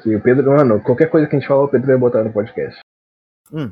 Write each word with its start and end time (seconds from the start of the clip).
aqui. 0.00 0.16
O 0.16 0.20
Pedro, 0.20 0.50
mano, 0.50 0.80
qualquer 0.80 1.10
coisa 1.10 1.26
que 1.26 1.36
a 1.36 1.38
gente 1.38 1.48
falar, 1.48 1.64
o 1.64 1.68
Pedro 1.68 1.86
vai 1.86 1.98
botar 1.98 2.24
no 2.24 2.32
podcast. 2.32 2.80
Hum. 3.52 3.70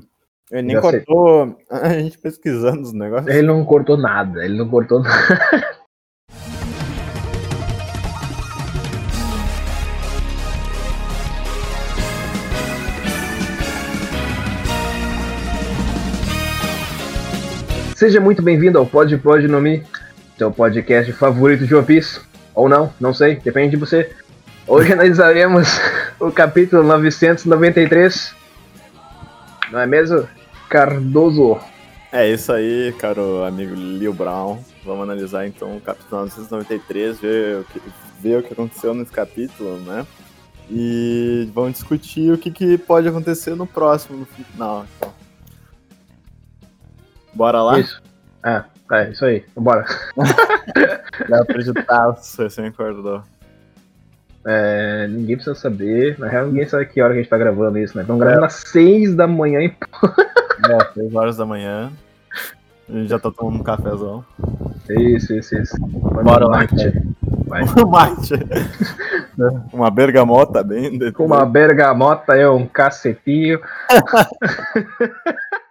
Ele 0.50 0.62
nem 0.62 0.76
Já 0.76 0.82
sei. 0.82 1.00
cortou 1.00 1.58
a 1.70 1.88
gente 1.90 2.18
pesquisando 2.18 2.82
os 2.82 2.92
negócios. 2.92 3.34
Ele 3.34 3.46
não 3.46 3.64
cortou 3.64 3.96
nada, 3.96 4.44
ele 4.44 4.56
não 4.56 4.68
cortou 4.68 5.00
nada. 5.00 5.78
Seja 17.94 18.20
muito 18.20 18.40
bem-vindo 18.40 18.78
ao 18.78 18.86
Pod 18.86 19.18
Pod 19.18 19.48
no 19.48 19.60
Mi, 19.60 19.82
seu 20.38 20.52
podcast 20.52 21.12
favorito 21.14 21.66
de 21.66 21.74
One 21.74 21.84
Piece. 21.84 22.20
Ou 22.54 22.68
não, 22.68 22.92
não 23.00 23.12
sei, 23.12 23.36
depende 23.36 23.70
de 23.70 23.76
você. 23.76 24.14
Hoje 24.68 24.92
analisaremos 24.92 25.66
o 26.20 26.30
capítulo 26.30 26.82
993. 26.82 28.34
Não 29.72 29.80
é 29.80 29.86
mesmo? 29.86 30.28
Cardoso. 30.68 31.58
É 32.12 32.28
isso 32.28 32.52
aí, 32.52 32.94
caro 32.98 33.44
amigo 33.44 33.74
Lil 33.74 34.12
Brown. 34.12 34.62
Vamos 34.84 35.04
analisar 35.04 35.46
então 35.46 35.78
o 35.78 35.80
capítulo 35.80 36.20
993, 36.20 37.18
ver 37.18 37.60
o 37.60 37.64
que, 37.64 37.82
ver 38.20 38.38
o 38.40 38.42
que 38.42 38.52
aconteceu 38.52 38.92
nesse 38.92 39.10
capítulo, 39.10 39.78
né? 39.78 40.06
E 40.70 41.50
vamos 41.54 41.72
discutir 41.72 42.30
o 42.30 42.36
que, 42.36 42.50
que 42.50 42.76
pode 42.76 43.08
acontecer 43.08 43.54
no 43.54 43.66
próximo, 43.66 44.18
no 44.18 44.26
final. 44.26 44.84
Então. 44.98 45.14
Bora 47.32 47.62
lá? 47.62 47.80
Isso. 47.80 48.02
Ah, 48.42 48.66
é, 48.92 49.10
isso 49.12 49.24
aí. 49.24 49.46
Bora. 49.56 49.86
Dá 51.26 51.42
pra 51.42 51.58
editar, 51.58 52.10
você 52.12 52.60
me 52.60 52.68
acordou. 52.68 53.22
É, 54.46 55.06
ninguém 55.08 55.36
precisa 55.36 55.54
saber. 55.54 56.18
Na 56.18 56.28
real, 56.28 56.46
ninguém 56.46 56.66
sabe 56.66 56.86
que 56.86 57.00
hora 57.00 57.12
que 57.12 57.20
a 57.20 57.22
gente 57.22 57.30
tá 57.30 57.38
gravando 57.38 57.78
isso, 57.78 57.96
né? 57.96 58.02
Estamos 58.02 58.20
gravando 58.20 58.46
às 58.46 58.54
6 58.54 59.14
da 59.14 59.26
manhã 59.26 59.60
e 59.60 59.74
É, 60.70 60.92
6 60.94 61.14
horas 61.14 61.36
da 61.36 61.46
manhã. 61.46 61.92
A 62.88 62.92
gente 62.92 63.08
já 63.08 63.18
tá 63.18 63.30
tomando 63.30 63.60
um 63.60 63.62
cafezão. 63.62 64.24
Isso, 64.88 65.34
isso, 65.34 65.54
isso. 65.56 65.76
Bora 65.78 66.46
lá, 66.46 66.58
mate. 66.72 66.92
Vai. 67.48 67.62
Mate. 67.88 68.34
Uma 69.72 69.90
bergamota 69.90 70.62
bem. 70.62 70.98
Com 71.12 71.26
uma 71.26 71.44
bergamota 71.46 72.36
e 72.36 72.46
um 72.46 72.66
cacetinho. 72.66 73.60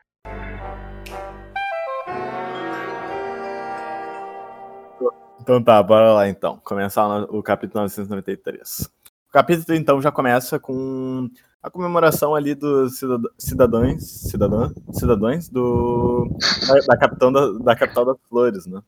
Então 5.48 5.64
tá, 5.64 5.82
bora 5.82 6.12
lá 6.12 6.28
então. 6.28 6.60
Começar 6.62 7.08
o 7.30 7.42
capítulo 7.42 7.80
993. 7.84 8.82
O 9.30 9.32
capítulo 9.32 9.78
então 9.78 10.02
já 10.02 10.12
começa 10.12 10.60
com 10.60 11.30
a 11.64 11.70
comemoração 11.70 12.36
ali 12.36 12.54
dos 12.54 13.00
cidad- 13.00 13.32
cidadãos, 13.38 14.04
cidadã, 14.04 14.70
cidadãos 14.92 15.48
do 15.48 16.28
da, 16.68 16.80
da 16.88 16.98
capitão 16.98 17.32
da, 17.32 17.50
da 17.60 17.76
capital 17.78 18.04
das 18.04 18.18
flores, 18.28 18.66
né? 18.66 18.82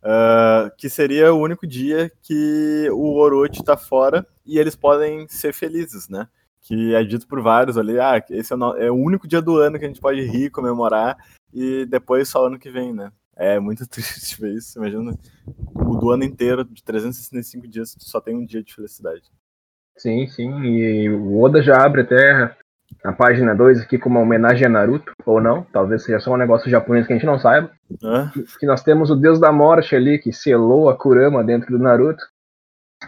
Ah, 0.00 0.70
que 0.78 0.88
seria 0.88 1.34
o 1.34 1.40
único 1.40 1.66
dia 1.66 2.08
que 2.22 2.88
o 2.92 3.16
Orochi 3.16 3.64
tá 3.64 3.76
fora 3.76 4.24
e 4.46 4.60
eles 4.60 4.76
podem 4.76 5.26
ser 5.26 5.52
felizes, 5.52 6.08
né? 6.08 6.28
Que 6.62 6.94
é 6.94 7.02
dito 7.02 7.26
por 7.26 7.42
vários 7.42 7.76
ali, 7.76 7.98
ah, 7.98 8.24
esse 8.30 8.52
é 8.52 8.56
o, 8.56 8.76
é 8.76 8.88
o 8.92 8.94
único 8.94 9.26
dia 9.26 9.42
do 9.42 9.56
ano 9.56 9.76
que 9.76 9.84
a 9.84 9.88
gente 9.88 10.00
pode 10.00 10.20
rir, 10.20 10.50
comemorar 10.50 11.16
e 11.52 11.84
depois 11.84 12.28
só 12.28 12.46
ano 12.46 12.60
que 12.60 12.70
vem, 12.70 12.92
né? 12.92 13.10
É 13.36 13.60
muito 13.60 13.86
triste 13.88 14.40
ver 14.40 14.54
isso, 14.54 14.78
imagina 14.78 15.14
o 15.74 15.96
do 15.96 16.10
ano 16.10 16.24
inteiro, 16.24 16.64
de 16.64 16.82
365 16.82 17.68
dias, 17.68 17.94
tu 17.94 18.04
só 18.04 18.20
tem 18.20 18.34
um 18.34 18.44
dia 18.44 18.62
de 18.62 18.74
felicidade. 18.74 19.22
Sim, 19.96 20.26
sim. 20.26 20.50
E 20.62 21.10
o 21.10 21.40
Oda 21.40 21.62
já 21.62 21.84
abre 21.84 22.02
até 22.02 22.54
a 23.02 23.12
página 23.12 23.54
2 23.54 23.80
aqui 23.80 23.98
com 23.98 24.08
uma 24.08 24.20
homenagem 24.20 24.66
a 24.66 24.70
Naruto, 24.70 25.12
ou 25.24 25.40
não. 25.40 25.64
Talvez 25.72 26.04
seja 26.04 26.20
só 26.20 26.34
um 26.34 26.36
negócio 26.36 26.70
japonês 26.70 27.06
que 27.06 27.12
a 27.12 27.16
gente 27.16 27.26
não 27.26 27.38
saiba. 27.38 27.70
Que 28.58 28.66
nós 28.66 28.82
temos 28.82 29.10
o 29.10 29.16
Deus 29.16 29.40
da 29.40 29.50
Morte 29.50 29.96
ali, 29.96 30.18
que 30.18 30.32
selou 30.32 30.88
a 30.88 30.96
Kurama 30.96 31.42
dentro 31.42 31.76
do 31.76 31.82
Naruto. 31.82 32.22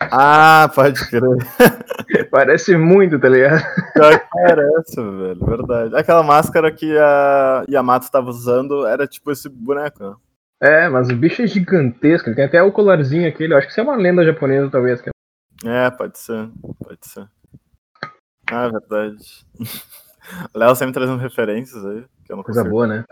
Ah, 0.00 0.71
pode 0.75 1.00
crer. 1.09 1.22
Parece 2.31 2.76
muito, 2.76 3.19
tá 3.19 3.28
ligado? 3.28 3.62
Pior 3.94 4.19
que 4.21 4.26
parece, 4.32 4.97
velho, 4.97 5.47
verdade. 5.47 5.97
Aquela 5.97 6.22
máscara 6.22 6.71
que 6.71 6.97
a 6.97 7.65
Yamato 7.69 8.10
tava 8.10 8.28
usando 8.31 8.87
era 8.87 9.06
tipo 9.06 9.31
esse 9.32 9.48
boneco, 9.48 10.04
né? 10.10 10.16
É, 10.60 10.88
mas 10.88 11.09
o 11.09 11.16
bicho 11.16 11.43
é 11.43 11.47
gigantesco. 11.47 12.28
Ele 12.28 12.37
tem 12.37 12.44
até 12.44 12.62
o 12.62 12.72
colarzinho 12.72 13.28
aquele. 13.28 13.54
Eu 13.54 13.59
acho 13.59 13.66
que 13.66 13.71
isso 13.72 13.81
é 13.81 13.82
uma 13.82 13.97
lenda 13.97 14.25
japonesa, 14.25 14.71
talvez. 14.71 15.00
que- 15.00 15.10
É, 15.65 15.91
pode 15.91 16.19
ser, 16.19 16.48
pode 16.84 16.98
ser. 17.09 17.27
Ah, 18.50 18.65
é 18.66 18.71
verdade. 18.71 19.47
O 20.54 20.59
Léo 20.59 20.75
sempre 20.77 20.94
trazendo 20.94 21.19
referências 21.19 21.84
aí, 21.84 22.04
que 22.25 22.32
eu 22.32 22.37
não 22.37 22.43
Coisa 22.44 22.62
boa, 22.65 22.87
né? 22.87 23.04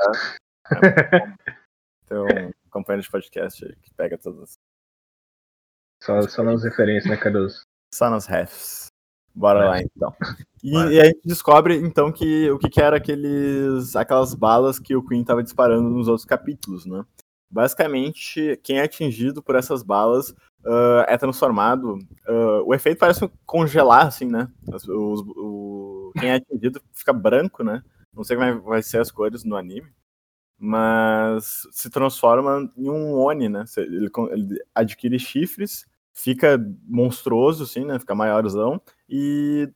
Tem 2.09 2.19
um 2.19 2.51
companheiro 2.71 3.03
de 3.03 3.11
podcast 3.11 3.65
aí 3.65 3.75
que 3.77 3.95
pega 3.95 4.19
todas 4.19 4.55
Só, 6.07 6.23
só 6.23 6.43
nas 6.45 6.63
referências, 6.63 7.11
né, 7.11 7.17
Cardoso? 7.17 7.63
Só 7.93 8.09
nos 8.09 8.27
refs. 8.27 8.87
Bora 9.35 9.59
Vai. 9.59 9.69
lá 9.69 9.83
então. 9.83 10.15
E, 10.63 10.73
e 10.73 11.01
a 11.01 11.05
gente 11.05 11.21
descobre 11.25 11.77
então 11.77 12.11
que 12.11 12.51
o 12.51 12.59
que, 12.59 12.71
que 12.71 12.81
era 12.81 12.97
aqueles, 12.97 13.95
aquelas 13.95 14.33
balas 14.35 14.79
que 14.79 14.97
o 14.97 15.03
Queen 15.07 15.21
estava 15.21 15.43
disparando 15.43 15.91
nos 15.91 16.09
outros 16.09 16.25
capítulos, 16.25 16.87
né? 16.87 17.05
Basicamente, 17.51 18.59
quem 18.63 18.79
é 18.79 18.83
atingido 18.83 19.43
por 19.43 19.55
essas 19.55 19.83
balas 19.83 20.35
ah, 20.65 21.05
é 21.09 21.17
transformado. 21.19 21.99
ah, 22.27 22.63
o 22.65 22.75
efeito 22.75 22.99
parece 22.99 23.31
congelar, 23.45 24.07
assim, 24.07 24.27
né? 24.27 24.49
As- 24.73 24.89
os- 24.89 25.23
o, 25.37 26.13
quem 26.19 26.31
é 26.31 26.35
atingido 26.37 26.81
fica 26.93 27.13
branco, 27.13 27.63
né? 27.63 27.83
Não 28.15 28.25
sei 28.25 28.37
como 28.37 28.49
é- 28.49 28.55
vai 28.59 28.83
ser 28.83 29.01
as 29.01 29.11
cores 29.11 29.45
no 29.45 29.57
anime. 29.57 29.93
Mas 30.59 31.69
se 31.71 31.91
transforma 31.91 32.73
em 32.77 32.89
um 32.89 33.13
Oni, 33.15 33.49
né? 33.49 33.65
Ele, 33.77 34.11
ele 34.33 34.65
adquire 34.75 35.19
chifres, 35.19 35.85
fica 36.17 36.59
monstruoso, 36.89 37.65
assim, 37.65 37.85
né? 37.85 37.99
Fica 37.99 38.15
maiorzão 38.15 38.81
e 39.09 39.71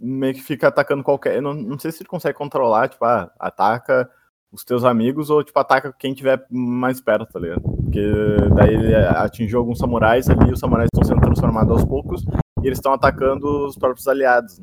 meio 0.00 0.34
que 0.34 0.42
fica 0.42 0.68
atacando 0.68 1.04
qualquer. 1.04 1.40
Não, 1.42 1.52
não 1.52 1.78
sei 1.78 1.92
se 1.92 2.02
ele 2.02 2.08
consegue 2.08 2.36
controlar, 2.36 2.88
tipo, 2.88 3.04
ah, 3.04 3.30
ataca 3.38 4.10
os 4.50 4.64
teus 4.64 4.84
amigos 4.84 5.30
ou, 5.30 5.44
tipo, 5.44 5.58
ataca 5.58 5.92
quem 5.92 6.14
tiver 6.14 6.44
mais 6.50 7.00
perto, 7.00 7.30
tá 7.30 7.38
ligado? 7.38 7.60
Porque 7.60 8.00
daí 8.56 8.74
ele 8.74 8.94
atingiu 8.94 9.58
alguns 9.58 9.78
samurais 9.78 10.28
ali, 10.30 10.52
os 10.52 10.60
samurais 10.60 10.88
estão 10.92 11.04
sendo 11.04 11.20
transformados 11.20 11.72
aos 11.72 11.84
poucos 11.84 12.24
e 12.62 12.66
eles 12.66 12.78
estão 12.78 12.92
atacando 12.92 13.66
os 13.66 13.76
próprios 13.76 14.08
aliados. 14.08 14.60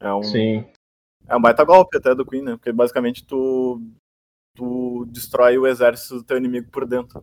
É 0.00 0.12
um, 0.12 0.22
Sim. 0.22 0.64
é 1.28 1.36
um 1.36 1.40
baita 1.40 1.64
golpe 1.64 1.96
até 1.96 2.14
do 2.14 2.26
Queen, 2.26 2.42
né? 2.42 2.52
Porque 2.56 2.72
basicamente 2.72 3.24
tu, 3.24 3.80
tu 4.54 5.06
destrói 5.10 5.56
o 5.58 5.66
exército 5.66 6.16
do 6.16 6.24
teu 6.24 6.36
inimigo 6.36 6.70
por 6.70 6.86
dentro. 6.86 7.22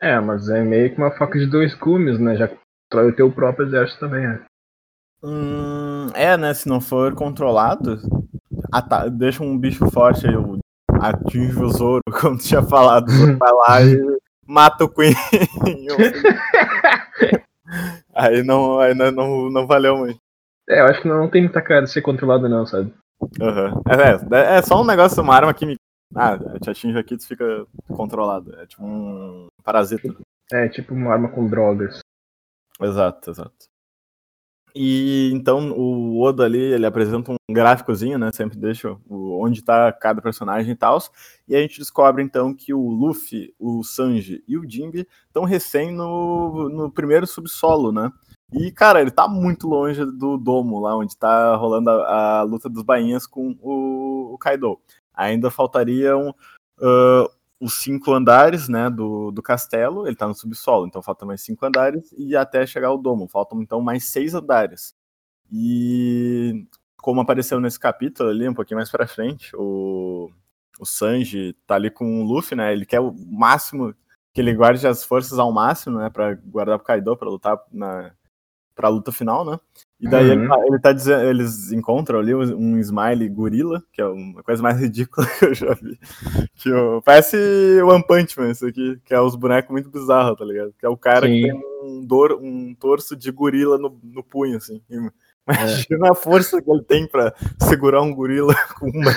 É, 0.00 0.18
mas 0.20 0.48
é 0.48 0.62
meio 0.62 0.94
que 0.94 0.98
uma 0.98 1.10
faca 1.10 1.38
de 1.38 1.46
dois 1.46 1.74
gumes, 1.74 2.18
né? 2.18 2.36
Já 2.36 2.48
constrói 2.48 3.10
o 3.10 3.16
teu 3.16 3.30
próprio 3.30 3.66
exército 3.66 4.00
também, 4.00 4.26
né? 4.26 4.44
Hum, 5.22 6.08
é, 6.14 6.36
né? 6.36 6.54
Se 6.54 6.68
não 6.68 6.80
for 6.80 7.14
controlado, 7.14 8.00
deixa 9.12 9.42
um 9.42 9.58
bicho 9.58 9.90
forte 9.90 10.26
aí, 10.26 10.34
atinge 11.00 11.60
o 11.60 11.68
Zoro, 11.68 12.02
como 12.20 12.38
tu 12.38 12.44
tinha 12.44 12.62
falado. 12.62 13.06
vai 13.38 13.52
lá 13.52 13.82
e 13.82 14.18
mata 14.46 14.84
o 14.84 14.88
Queen. 14.88 15.14
aí 18.14 18.42
não, 18.42 18.78
aí 18.78 18.94
não, 18.94 19.10
não, 19.10 19.50
não 19.50 19.66
valeu 19.66 19.96
muito. 19.96 20.18
É, 20.68 20.80
eu 20.80 20.86
acho 20.86 21.02
que 21.02 21.08
não 21.08 21.28
tem 21.28 21.42
muita 21.42 21.62
cara 21.62 21.82
de 21.82 21.90
ser 21.90 22.02
controlado, 22.02 22.48
não, 22.48 22.66
sabe? 22.66 22.92
Aham. 23.40 23.82
É, 23.88 24.36
é, 24.36 24.58
é 24.58 24.62
só 24.62 24.80
um 24.80 24.86
negócio, 24.86 25.22
uma 25.22 25.34
arma 25.34 25.54
que 25.54 25.66
me. 25.66 25.76
Ah, 26.14 26.38
te 26.58 26.70
atinge 26.70 26.98
aqui, 26.98 27.16
tu 27.16 27.26
fica 27.26 27.66
controlado. 27.88 28.54
É 28.56 28.66
tipo 28.66 28.84
um 28.84 29.48
parasita. 29.62 30.14
É 30.50 30.68
tipo 30.68 30.94
uma 30.94 31.12
arma 31.12 31.28
com 31.28 31.46
drogas. 31.46 32.00
Exato, 32.80 33.30
exato. 33.30 33.68
E 34.74 35.30
então 35.32 35.72
o 35.72 36.22
Oda 36.22 36.44
ali, 36.44 36.58
ele 36.58 36.86
apresenta 36.86 37.32
um 37.32 37.36
gráficozinho, 37.50 38.18
né? 38.18 38.30
Sempre 38.32 38.58
deixa 38.58 38.96
o, 39.08 39.44
onde 39.44 39.62
tá 39.62 39.92
cada 39.92 40.22
personagem 40.22 40.72
e 40.72 40.76
tal. 40.76 40.98
E 41.48 41.56
a 41.56 41.60
gente 41.60 41.78
descobre 41.78 42.22
então 42.22 42.54
que 42.54 42.72
o 42.72 42.88
Luffy, 42.88 43.54
o 43.58 43.82
Sanji 43.82 44.42
e 44.46 44.56
o 44.56 44.68
Jinbe 44.68 45.06
estão 45.26 45.44
recém 45.44 45.92
no, 45.92 46.68
no 46.68 46.90
primeiro 46.90 47.26
subsolo, 47.26 47.90
né? 47.92 48.12
E, 48.52 48.70
cara, 48.72 49.00
ele 49.02 49.10
tá 49.10 49.28
muito 49.28 49.68
longe 49.68 50.04
do 50.06 50.38
domo, 50.38 50.80
lá 50.80 50.96
onde 50.96 51.16
tá 51.16 51.54
rolando 51.56 51.90
a, 51.90 52.38
a 52.38 52.42
luta 52.42 52.68
dos 52.68 52.82
bainhas 52.82 53.26
com 53.26 53.54
o, 53.60 54.34
o 54.34 54.38
Kaido. 54.38 54.78
Ainda 55.18 55.50
faltariam 55.50 56.34
ah, 56.80 57.28
os 57.60 57.80
cinco 57.80 58.12
andares, 58.12 58.68
né, 58.68 58.88
do, 58.88 59.30
do 59.32 59.42
castelo, 59.42 60.06
ele 60.06 60.14
tá 60.16 60.28
no 60.28 60.34
subsolo, 60.34 60.86
então 60.86 61.02
faltam 61.02 61.26
mais 61.26 61.42
cinco 61.42 61.66
andares, 61.66 62.14
e 62.16 62.36
até 62.36 62.64
chegar 62.66 62.88
ao 62.88 62.98
domo, 62.98 63.26
faltam 63.26 63.60
então 63.60 63.80
mais 63.80 64.04
seis 64.04 64.32
andares. 64.34 64.94
E 65.52 66.66
como 66.96 67.20
apareceu 67.20 67.58
nesse 67.60 67.78
capítulo 67.80 68.30
ali, 68.30 68.48
um 68.48 68.54
pouquinho 68.54 68.78
mais 68.78 68.90
pra 68.90 69.08
frente, 69.08 69.50
o, 69.56 70.30
o 70.78 70.86
Sanji 70.86 71.54
tá 71.66 71.74
ali 71.74 71.90
com 71.90 72.22
o 72.22 72.24
Luffy, 72.24 72.56
né, 72.56 72.72
ele 72.72 72.86
quer 72.86 73.00
o 73.00 73.12
máximo, 73.12 73.92
que 74.32 74.40
ele 74.40 74.54
guarde 74.54 74.86
as 74.86 75.02
forças 75.02 75.38
ao 75.38 75.50
máximo, 75.52 75.98
né, 75.98 76.10
pra 76.10 76.34
guardar 76.34 76.78
pro 76.78 76.86
Kaido, 76.86 77.16
pra 77.16 77.28
lutar 77.28 77.58
na, 77.72 78.12
pra 78.74 78.88
luta 78.88 79.10
final, 79.10 79.44
né, 79.44 79.58
E 80.00 80.08
daí 80.08 80.26
uhum. 80.26 80.32
ele, 80.32 80.48
tá, 80.48 80.66
ele 80.66 80.78
tá 80.78 80.92
dizendo, 80.92 81.24
eles 81.24 81.72
encontram 81.72 82.20
ali 82.20 82.32
um, 82.32 82.78
smile 82.78 83.28
gorila, 83.28 83.82
que 83.92 84.00
é 84.00 84.06
uma 84.06 84.42
coisa 84.44 84.62
mais 84.62 84.78
ridícula 84.80 85.26
que 85.26 85.44
eu 85.46 85.54
já 85.54 85.74
vi. 85.74 85.98
Que 86.54 86.68
eu, 86.68 87.02
parece 87.04 87.36
One 87.82 88.04
Punch 88.06 88.38
Man, 88.38 88.50
isso 88.50 88.66
aqui, 88.66 89.00
que 89.04 89.12
é 89.12 89.20
os 89.20 89.34
bonecos 89.34 89.72
muito 89.72 89.90
bizarros, 89.90 90.38
tá 90.38 90.44
ligado? 90.44 90.72
Que 90.78 90.86
é 90.86 90.88
o 90.88 90.96
cara 90.96 91.26
Sim. 91.26 91.34
que 91.34 91.42
tem 91.42 91.62
um, 91.82 92.04
dor, 92.06 92.38
um 92.40 92.74
torso 92.74 93.16
de 93.16 93.30
gorila 93.32 93.76
no, 93.76 93.98
no 94.04 94.22
punho, 94.22 94.56
assim. 94.56 94.80
Imagina 95.48 96.08
é. 96.08 96.10
a 96.10 96.14
força 96.14 96.62
que 96.62 96.70
ele 96.70 96.82
tem 96.82 97.08
pra 97.08 97.34
segurar 97.60 98.02
um 98.02 98.14
gorila 98.14 98.54
com 98.78 98.88
uma 98.90 99.12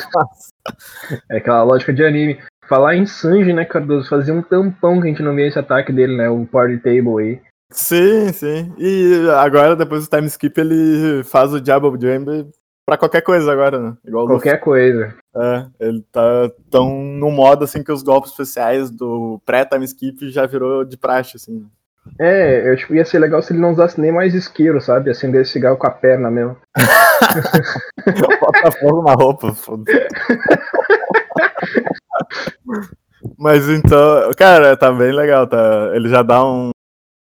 É 1.30 1.38
aquela 1.38 1.64
lógica 1.64 1.94
de 1.94 2.04
anime. 2.04 2.40
Falar 2.68 2.96
em 2.96 3.06
Sanji, 3.06 3.54
né, 3.54 3.66
Cardoso? 3.66 4.10
Fazia 4.10 4.34
um 4.34 4.42
tampão 4.42 5.00
que 5.00 5.08
a 5.08 5.10
gente 5.10 5.22
não 5.22 5.36
via 5.36 5.48
esse 5.48 5.60
ataque 5.60 5.92
dele, 5.92 6.16
né? 6.16 6.30
O 6.30 6.46
Party 6.46 6.78
Table 6.78 7.20
aí. 7.20 7.51
Sim, 7.72 8.34
sim. 8.34 8.74
E 8.78 9.30
agora, 9.38 9.76
depois 9.76 10.08
do 10.08 10.10
time 10.10 10.28
skip, 10.28 10.60
ele 10.60 11.24
faz 11.24 11.54
o 11.54 11.64
Jabba 11.64 11.90
Jump 11.90 12.50
pra 12.86 12.98
qualquer 12.98 13.22
coisa 13.22 13.52
agora, 13.52 13.80
né? 13.80 13.94
Igual 14.06 14.28
qualquer 14.28 14.60
coisa. 14.60 15.16
É, 15.36 15.66
ele 15.80 16.04
tá 16.12 16.52
tão 16.70 16.90
no 16.94 17.32
modo 17.32 17.64
assim 17.64 17.84
que 17.84 17.92
os 17.92 18.04
golpes 18.04 18.32
especiais 18.32 18.92
do 18.92 19.42
pré-time 19.46 19.86
skip 19.86 20.30
já 20.30 20.46
virou 20.46 20.84
de 20.84 20.98
praxe, 20.98 21.38
assim. 21.38 21.66
É, 22.20 22.70
eu 22.70 22.76
tipo, 22.76 22.94
ia 22.96 23.06
ser 23.06 23.20
legal 23.20 23.42
se 23.42 23.54
ele 23.54 23.62
não 23.62 23.72
usasse 23.72 24.02
nem 24.02 24.12
mais 24.12 24.34
isqueiro, 24.34 24.82
sabe? 24.82 25.10
Acender 25.10 25.46
cigarro 25.46 25.78
com 25.78 25.88
a 25.88 25.92
perna 25.92 26.30
mesmo. 26.32 26.58
Bota 28.42 28.72
fogo 28.72 29.04
na 29.04 29.14
roupa, 29.14 29.54
foda 29.54 29.84
Mas 33.38 33.70
então, 33.70 34.32
cara, 34.36 34.76
tá 34.76 34.92
bem 34.92 35.12
legal, 35.12 35.46
tá? 35.48 35.92
Ele 35.94 36.10
já 36.10 36.24
dá 36.24 36.44
um, 36.44 36.72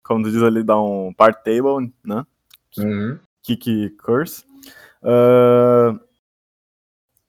como 0.08 0.24
diz 0.24 0.42
ali, 0.42 0.64
dá 0.64 0.80
um 0.80 1.12
part 1.12 1.44
table, 1.44 1.92
né? 2.02 2.24
Uhum. 2.78 3.18
Kick 3.42 3.90
curse. 4.02 4.42
Uh, 5.02 6.00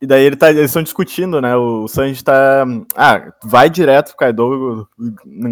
e 0.01 0.07
daí 0.07 0.23
ele 0.23 0.37
tá, 0.37 0.49
eles 0.49 0.67
estão 0.67 0.81
discutindo, 0.81 1.41
né? 1.41 1.57
O 1.57 1.85
Sanji 1.89 2.23
tá. 2.23 2.65
Ah, 2.95 3.33
vai 3.43 3.69
direto 3.69 4.09
pro 4.09 4.17
Kaido, 4.17 4.87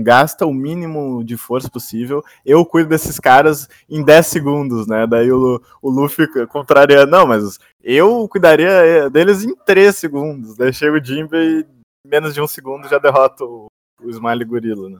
gasta 0.01 0.45
o 0.45 0.53
mínimo 0.53 1.21
de 1.21 1.35
força 1.35 1.69
possível. 1.69 2.23
Eu 2.45 2.65
cuido 2.65 2.87
desses 2.87 3.19
caras 3.19 3.67
em 3.89 4.01
10 4.03 4.25
segundos, 4.25 4.87
né? 4.87 5.05
Daí 5.05 5.29
o, 5.29 5.61
o 5.81 5.89
Luffy 5.89 6.27
contraria, 6.47 7.05
não, 7.05 7.27
mas 7.27 7.59
eu 7.83 8.25
cuidaria 8.29 9.09
deles 9.09 9.43
em 9.43 9.53
3 9.53 9.93
segundos. 9.93 10.55
Daí 10.55 10.71
chega 10.71 10.97
o 10.97 11.03
Jinbe 11.03 11.35
e 11.35 11.65
em 12.05 12.09
menos 12.09 12.33
de 12.33 12.41
um 12.41 12.47
segundo 12.47 12.87
já 12.87 12.97
derrota 12.99 13.43
o, 13.43 13.67
o 14.01 14.09
Smiley 14.09 14.45
Gorila, 14.45 14.89
né? 14.89 14.99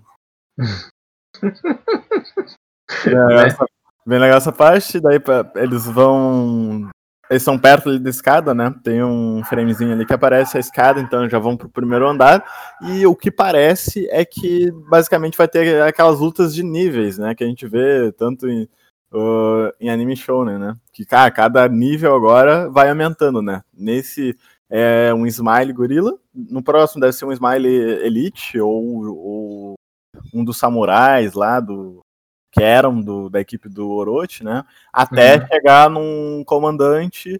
é, 3.05 3.45
essa, 3.45 3.65
bem 4.05 4.19
legal 4.19 4.37
essa 4.37 4.51
parte, 4.51 4.99
daí 4.99 5.19
pra, 5.19 5.49
eles 5.55 5.85
vão. 5.85 6.89
Eles 7.29 7.43
são 7.43 7.59
perto 7.59 7.89
ali 7.89 7.99
da 7.99 8.09
escada, 8.09 8.53
né? 8.53 8.73
Tem 8.81 9.03
um 9.03 9.43
framezinho 9.43 9.91
ali 9.91 10.05
que 10.05 10.13
aparece 10.13 10.55
a 10.55 10.61
escada, 10.61 11.01
então 11.01 11.27
já 11.27 11.37
vão 11.37 11.57
pro 11.57 11.67
primeiro 11.67 12.07
andar. 12.07 12.45
E 12.81 13.05
o 13.05 13.13
que 13.13 13.29
parece 13.29 14.07
é 14.09 14.23
que 14.23 14.71
basicamente 14.89 15.37
vai 15.37 15.47
ter 15.47 15.81
aquelas 15.81 16.21
lutas 16.21 16.55
de 16.55 16.63
níveis, 16.63 17.17
né? 17.17 17.35
Que 17.35 17.43
a 17.43 17.47
gente 17.47 17.67
vê 17.67 18.13
tanto 18.13 18.47
em, 18.47 18.63
uh, 19.11 19.69
em 19.77 19.89
anime 19.89 20.15
show, 20.15 20.45
né? 20.45 20.73
Que, 20.93 21.05
cara, 21.05 21.29
cada 21.29 21.67
nível 21.67 22.15
agora 22.15 22.69
vai 22.69 22.89
aumentando, 22.89 23.41
né? 23.41 23.61
Nesse 23.73 24.33
é 24.69 25.13
um 25.13 25.25
Smile 25.25 25.73
Gorila, 25.73 26.13
no 26.33 26.61
próximo 26.61 27.01
deve 27.01 27.13
ser 27.13 27.25
um 27.25 27.31
Smile 27.31 27.67
Elite 27.67 28.59
ou, 28.59 29.05
ou 29.05 29.76
um 30.33 30.43
dos 30.43 30.57
samurais 30.57 31.33
lá 31.33 31.59
do 31.59 32.01
que 32.51 32.63
eram 32.63 32.99
do, 32.99 33.29
da 33.29 33.39
equipe 33.39 33.69
do 33.69 33.89
Orochi, 33.89 34.43
né? 34.43 34.63
Até 34.91 35.37
uhum. 35.37 35.47
chegar 35.47 35.89
num 35.89 36.43
comandante. 36.45 37.39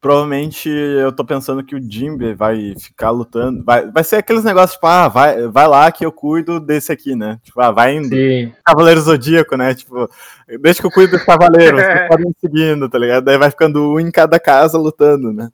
Provavelmente 0.00 0.68
eu 0.68 1.10
tô 1.10 1.24
pensando 1.24 1.64
que 1.64 1.74
o 1.74 1.82
Jimbe 1.82 2.32
vai 2.32 2.74
ficar 2.78 3.10
lutando. 3.10 3.64
Vai, 3.64 3.90
vai 3.90 4.04
ser 4.04 4.16
aqueles 4.16 4.44
negócios, 4.44 4.74
tipo, 4.74 4.86
ah, 4.86 5.08
vai, 5.08 5.48
vai 5.48 5.66
lá 5.66 5.90
que 5.90 6.06
eu 6.06 6.12
cuido 6.12 6.60
desse 6.60 6.92
aqui, 6.92 7.16
né? 7.16 7.40
Tipo, 7.42 7.60
ah, 7.60 7.72
vai 7.72 7.96
indo. 7.96 8.14
Sim. 8.14 8.52
Cavaleiro 8.64 9.00
Zodíaco, 9.00 9.56
né? 9.56 9.74
Tipo, 9.74 10.08
deixa 10.60 10.80
que 10.80 10.86
eu 10.86 10.90
cuido 10.90 11.16
dos 11.16 11.26
cavaleiros, 11.26 11.80
podem 12.08 12.32
seguindo, 12.40 12.88
tá 12.88 12.96
ligado? 12.96 13.24
Daí 13.24 13.36
vai 13.36 13.50
ficando 13.50 13.92
um 13.92 13.98
em 13.98 14.10
cada 14.10 14.38
casa 14.38 14.78
lutando, 14.78 15.32
né? 15.32 15.50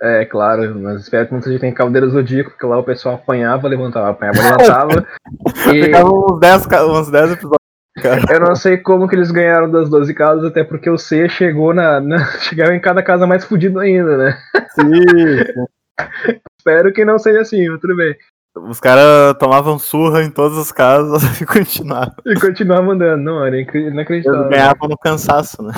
É, 0.00 0.24
claro, 0.24 0.74
mas 0.80 1.02
espero 1.02 1.28
que 1.28 1.34
não 1.34 1.42
seja 1.42 1.60
tem 1.60 1.72
Caldeiro 1.72 2.10
Zodíaco, 2.10 2.50
porque 2.50 2.66
lá 2.66 2.78
o 2.78 2.84
pessoal 2.84 3.16
apanhava, 3.16 3.68
levantava, 3.68 4.10
apanhava, 4.10 4.38
levantava. 4.38 5.06
e... 5.72 5.84
Ficava 5.84 6.10
uns 6.10 6.40
10, 6.40 6.66
uns 6.88 7.10
10 7.10 7.32
episódios. 7.32 7.62
Cara. 8.00 8.22
Eu 8.30 8.40
não 8.40 8.56
sei 8.56 8.78
como 8.78 9.06
que 9.06 9.14
eles 9.14 9.30
ganharam 9.30 9.70
das 9.70 9.90
12 9.90 10.14
casas, 10.14 10.44
até 10.46 10.64
porque 10.64 10.88
o 10.88 10.96
C 10.96 11.28
chegou 11.28 11.74
na. 11.74 12.00
na 12.00 12.24
chegava 12.40 12.74
em 12.74 12.80
cada 12.80 13.02
casa 13.02 13.26
mais 13.26 13.44
fudido 13.44 13.78
ainda, 13.78 14.16
né? 14.16 14.38
Sim. 14.74 15.62
Espero 16.58 16.92
que 16.92 17.04
não 17.04 17.18
seja 17.18 17.42
assim, 17.42 17.68
mas 17.68 17.80
tudo 17.80 17.96
bem. 17.96 18.16
Os 18.54 18.80
caras 18.80 19.34
tomavam 19.38 19.78
surra 19.78 20.22
em 20.22 20.30
todas 20.30 20.58
as 20.58 20.70
casas 20.70 21.40
e 21.40 21.46
continuavam. 21.46 22.14
E 22.26 22.34
continuavam 22.38 22.90
andando, 22.92 23.22
não, 23.22 23.44
era 23.44 23.58
inacreditável. 23.58 24.40
Eles 24.40 24.50
ganhavam 24.50 24.88
no 24.88 24.98
cansaço, 24.98 25.62
né? 25.62 25.72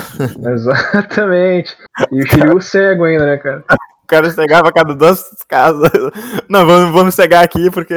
Exatamente. 0.53 1.77
E 2.11 2.21
o 2.21 2.27
Shiryu 2.27 2.61
cego 2.61 3.05
ainda, 3.05 3.25
né, 3.25 3.37
cara? 3.37 3.63
O 4.05 4.07
cara 4.07 4.29
chegava 4.29 4.69
a 4.69 4.71
cada 4.71 4.93
duas 4.93 5.43
casas. 5.47 5.89
Não, 6.47 6.63
vamos, 6.63 6.93
vamos 6.93 7.15
cegar 7.15 7.43
aqui 7.43 7.71
porque 7.71 7.95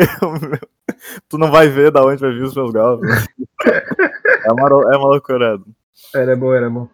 tu 1.28 1.36
não 1.36 1.50
vai 1.50 1.68
ver 1.68 1.90
da 1.90 2.02
onde 2.02 2.22
vai 2.22 2.32
vir 2.32 2.44
os 2.44 2.54
meus 2.54 2.72
golpes. 2.72 3.28
É 4.44 4.52
uma, 4.52 4.68
é 4.68 4.96
uma 4.96 5.08
loucura. 5.08 5.60
Era 6.14 6.34
bom, 6.34 6.54
era 6.54 6.70
bom. 6.70 6.88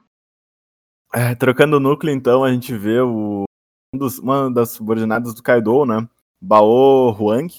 É, 1.12 1.34
trocando 1.36 1.76
o 1.76 1.80
núcleo, 1.80 2.12
então, 2.12 2.42
a 2.42 2.50
gente 2.50 2.74
vê 2.74 3.00
o, 3.00 3.44
um 3.92 3.98
dos, 3.98 4.18
uma 4.18 4.50
das 4.50 4.70
subordinadas 4.70 5.34
do 5.34 5.42
Kaido, 5.42 5.84
né? 5.84 6.08
Bao 6.40 7.10
Huang. 7.12 7.52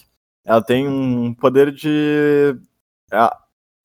Ela 0.44 0.62
tem 0.62 0.86
um 0.86 1.34
poder 1.34 1.72
de. 1.72 2.58
É, 3.10 3.30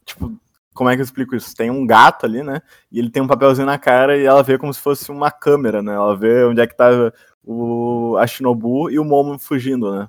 tipo, 0.05 0.37
como 0.75 0.89
é 0.89 0.95
que 0.95 1.03
eu 1.03 1.05
explico 1.05 1.37
isso? 1.37 1.55
Tem 1.55 1.71
um 1.71 1.87
gato 1.87 2.25
ali, 2.25 2.43
né? 2.43 2.63
E 2.91 2.99
ele 2.99 3.11
tem 3.11 3.23
um 3.23 3.27
papelzinho 3.27 3.67
na 3.67 3.79
cara 3.79 4.17
e 4.17 4.25
ela 4.25 4.43
vê 4.43 4.57
como 4.57 4.73
se 4.73 4.81
fosse 4.81 5.11
uma 5.11 5.31
câmera, 5.31 5.83
né? 5.83 5.93
Ela 5.93 6.17
vê 6.17 6.45
onde 6.45 6.61
é 6.61 6.67
que 6.67 6.75
tá 6.75 7.13
o, 7.45 8.17
a 8.19 8.27
Shinobu 8.27 8.91
e 8.91 8.99
o 8.99 9.05
Momo 9.05 9.39
fugindo, 9.39 9.93
né? 9.93 10.09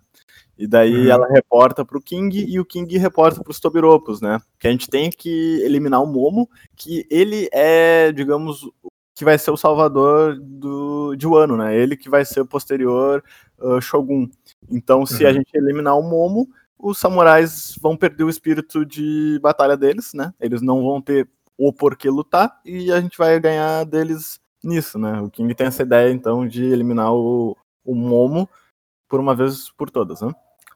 E 0.58 0.68
daí 0.68 1.06
uhum. 1.06 1.12
ela 1.12 1.28
reporta 1.28 1.84
pro 1.84 2.02
King 2.02 2.46
e 2.48 2.60
o 2.60 2.66
King 2.66 2.98
reporta 2.98 3.44
pros 3.44 3.60
Tobiropos, 3.60 4.22
né? 4.22 4.40
Que 4.60 4.68
a 4.68 4.72
gente 4.72 4.88
tem 4.88 5.10
que 5.10 5.60
eliminar 5.64 6.04
o 6.04 6.06
Momo, 6.06 6.48
que 6.76 7.06
ele 7.10 7.50
é, 7.52 8.12
digamos, 8.12 8.70
que 9.16 9.26
vai 9.26 9.38
ser 9.38 9.52
o 9.52 9.58
salvador 9.58 10.40
do, 10.40 11.16
de 11.16 11.26
Wano, 11.26 11.58
né? 11.58 11.76
Ele 11.76 11.98
que 11.98 12.10
vai 12.10 12.24
ser 12.24 12.42
o 12.42 12.46
posterior 12.46 13.24
uh, 13.60 13.82
Shogun. 13.82 14.30
Então, 14.70 15.06
se 15.06 15.24
uhum. 15.24 15.30
a 15.30 15.34
gente 15.34 15.50
eliminar 15.56 15.98
o 15.98 16.04
Momo, 16.04 16.48
os 16.78 17.00
samurais 17.00 17.76
vão 17.82 17.98
perder 17.98 18.24
o 18.24 18.30
espírito 18.30 18.86
de 18.86 19.40
batalha 19.42 19.78
deles, 19.78 20.14
né? 20.14 20.34
Eles 20.40 20.62
não 20.62 20.84
vão 20.84 21.02
ter 21.02 21.28
o 21.58 21.72
porquê 21.72 22.10
lutar 22.10 22.60
e 22.66 22.92
a 22.92 23.00
gente 23.00 23.18
vai 23.18 23.40
ganhar 23.40 23.84
deles 23.86 24.40
nisso, 24.64 24.98
né? 25.00 25.22
O 25.22 25.30
King 25.30 25.54
tem 25.54 25.68
essa 25.68 25.84
ideia, 25.84 26.12
então, 26.12 26.48
de 26.48 26.64
eliminar 26.64 27.14
o, 27.14 27.58
o 27.84 27.96
Momo 27.96 28.50
por 29.08 29.20
uma 29.20 29.36
vez 29.36 29.70
por 29.72 29.90
todas, 29.90 30.22
né? 30.22 30.32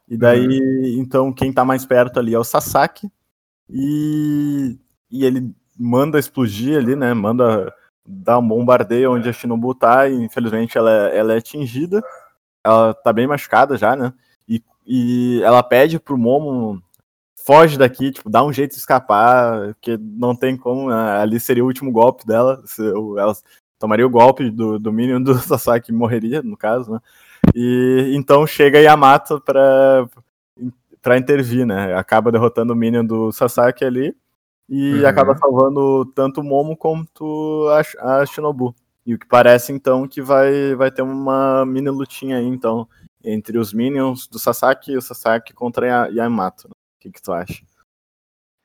E 0.07 0.17
daí, 0.17 0.59
uhum. 0.59 1.01
então, 1.01 1.33
quem 1.33 1.51
tá 1.51 1.65
mais 1.65 1.85
perto 1.85 2.19
ali 2.19 2.33
é 2.33 2.39
o 2.39 2.43
Sasaki, 2.43 3.11
e, 3.69 4.77
e 5.09 5.25
ele 5.25 5.51
manda 5.77 6.19
explodir 6.19 6.77
ali, 6.77 6.95
né? 6.95 7.13
Manda 7.13 7.73
dar 8.07 8.37
um 8.37 8.47
bombardeio 8.47 9.13
onde 9.13 9.29
a 9.29 9.33
Shinobu 9.33 9.73
tá, 9.73 10.07
e 10.07 10.13
infelizmente 10.15 10.77
ela 10.77 10.91
é, 10.91 11.17
ela 11.17 11.33
é 11.33 11.37
atingida. 11.37 12.03
Ela 12.63 12.93
tá 12.93 13.11
bem 13.11 13.27
machucada 13.27 13.77
já, 13.77 13.95
né? 13.95 14.13
E, 14.47 14.63
e 14.85 15.41
ela 15.43 15.63
pede 15.63 15.99
pro 15.99 16.17
Momo 16.17 16.81
foge 17.45 17.77
daqui, 17.77 18.11
tipo, 18.11 18.27
dá 18.27 18.43
um 18.43 18.51
jeito 18.51 18.71
de 18.71 18.77
escapar, 18.77 19.75
porque 19.75 19.97
não 20.01 20.35
tem 20.35 20.57
como, 20.57 20.89
né? 20.89 21.19
ali 21.19 21.39
seria 21.39 21.63
o 21.63 21.67
último 21.67 21.91
golpe 21.91 22.25
dela, 22.25 22.63
ela 23.19 23.35
tomaria 23.79 24.05
o 24.05 24.10
golpe 24.10 24.50
do, 24.50 24.79
do 24.79 24.91
Minion 24.91 25.22
do 25.22 25.36
Sasaki 25.39 25.91
morreria, 25.91 26.41
no 26.41 26.58
caso, 26.58 26.91
né? 26.94 27.00
E 27.53 28.12
então 28.15 28.46
chega 28.48 28.79
Yamato 28.79 29.39
para 29.41 30.08
para 31.01 31.17
intervir, 31.20 31.67
né? 31.67 31.94
Acaba 31.96 32.32
derrotando 32.32 32.74
o 32.74 32.75
Minion 32.75 33.05
do 33.05 33.32
Sasaki 33.32 33.86
ali 33.86 34.15
e 34.67 35.01
uhum. 35.01 35.08
acaba 35.08 35.38
salvando 35.38 36.05
tanto 36.15 36.41
o 36.41 36.44
Momo 36.44 36.75
quanto 36.75 37.67
a, 38.00 38.22
a, 38.22 38.25
Shinobu. 38.25 38.74
E 39.05 39.13
o 39.13 39.20
que 39.20 39.27
parece 39.27 39.72
então 39.72 40.08
que 40.08 40.22
vai 40.22 40.74
vai 40.75 40.89
ter 40.89 41.03
uma 41.03 41.63
mini 41.65 41.89
lutinha 41.89 42.38
aí 42.38 42.46
então 42.46 42.88
entre 43.24 43.58
os 43.60 43.72
Minions 43.74 44.27
do 44.27 44.39
Sasaki 44.39 44.94
e 44.94 44.98
o 44.98 45.01
Sasaki 45.01 45.53
contra 45.53 46.08
Yamato. 46.10 46.67
O 46.67 46.72
que, 47.00 47.12
que 47.12 47.22
tu 47.22 47.32
acha? 47.32 47.63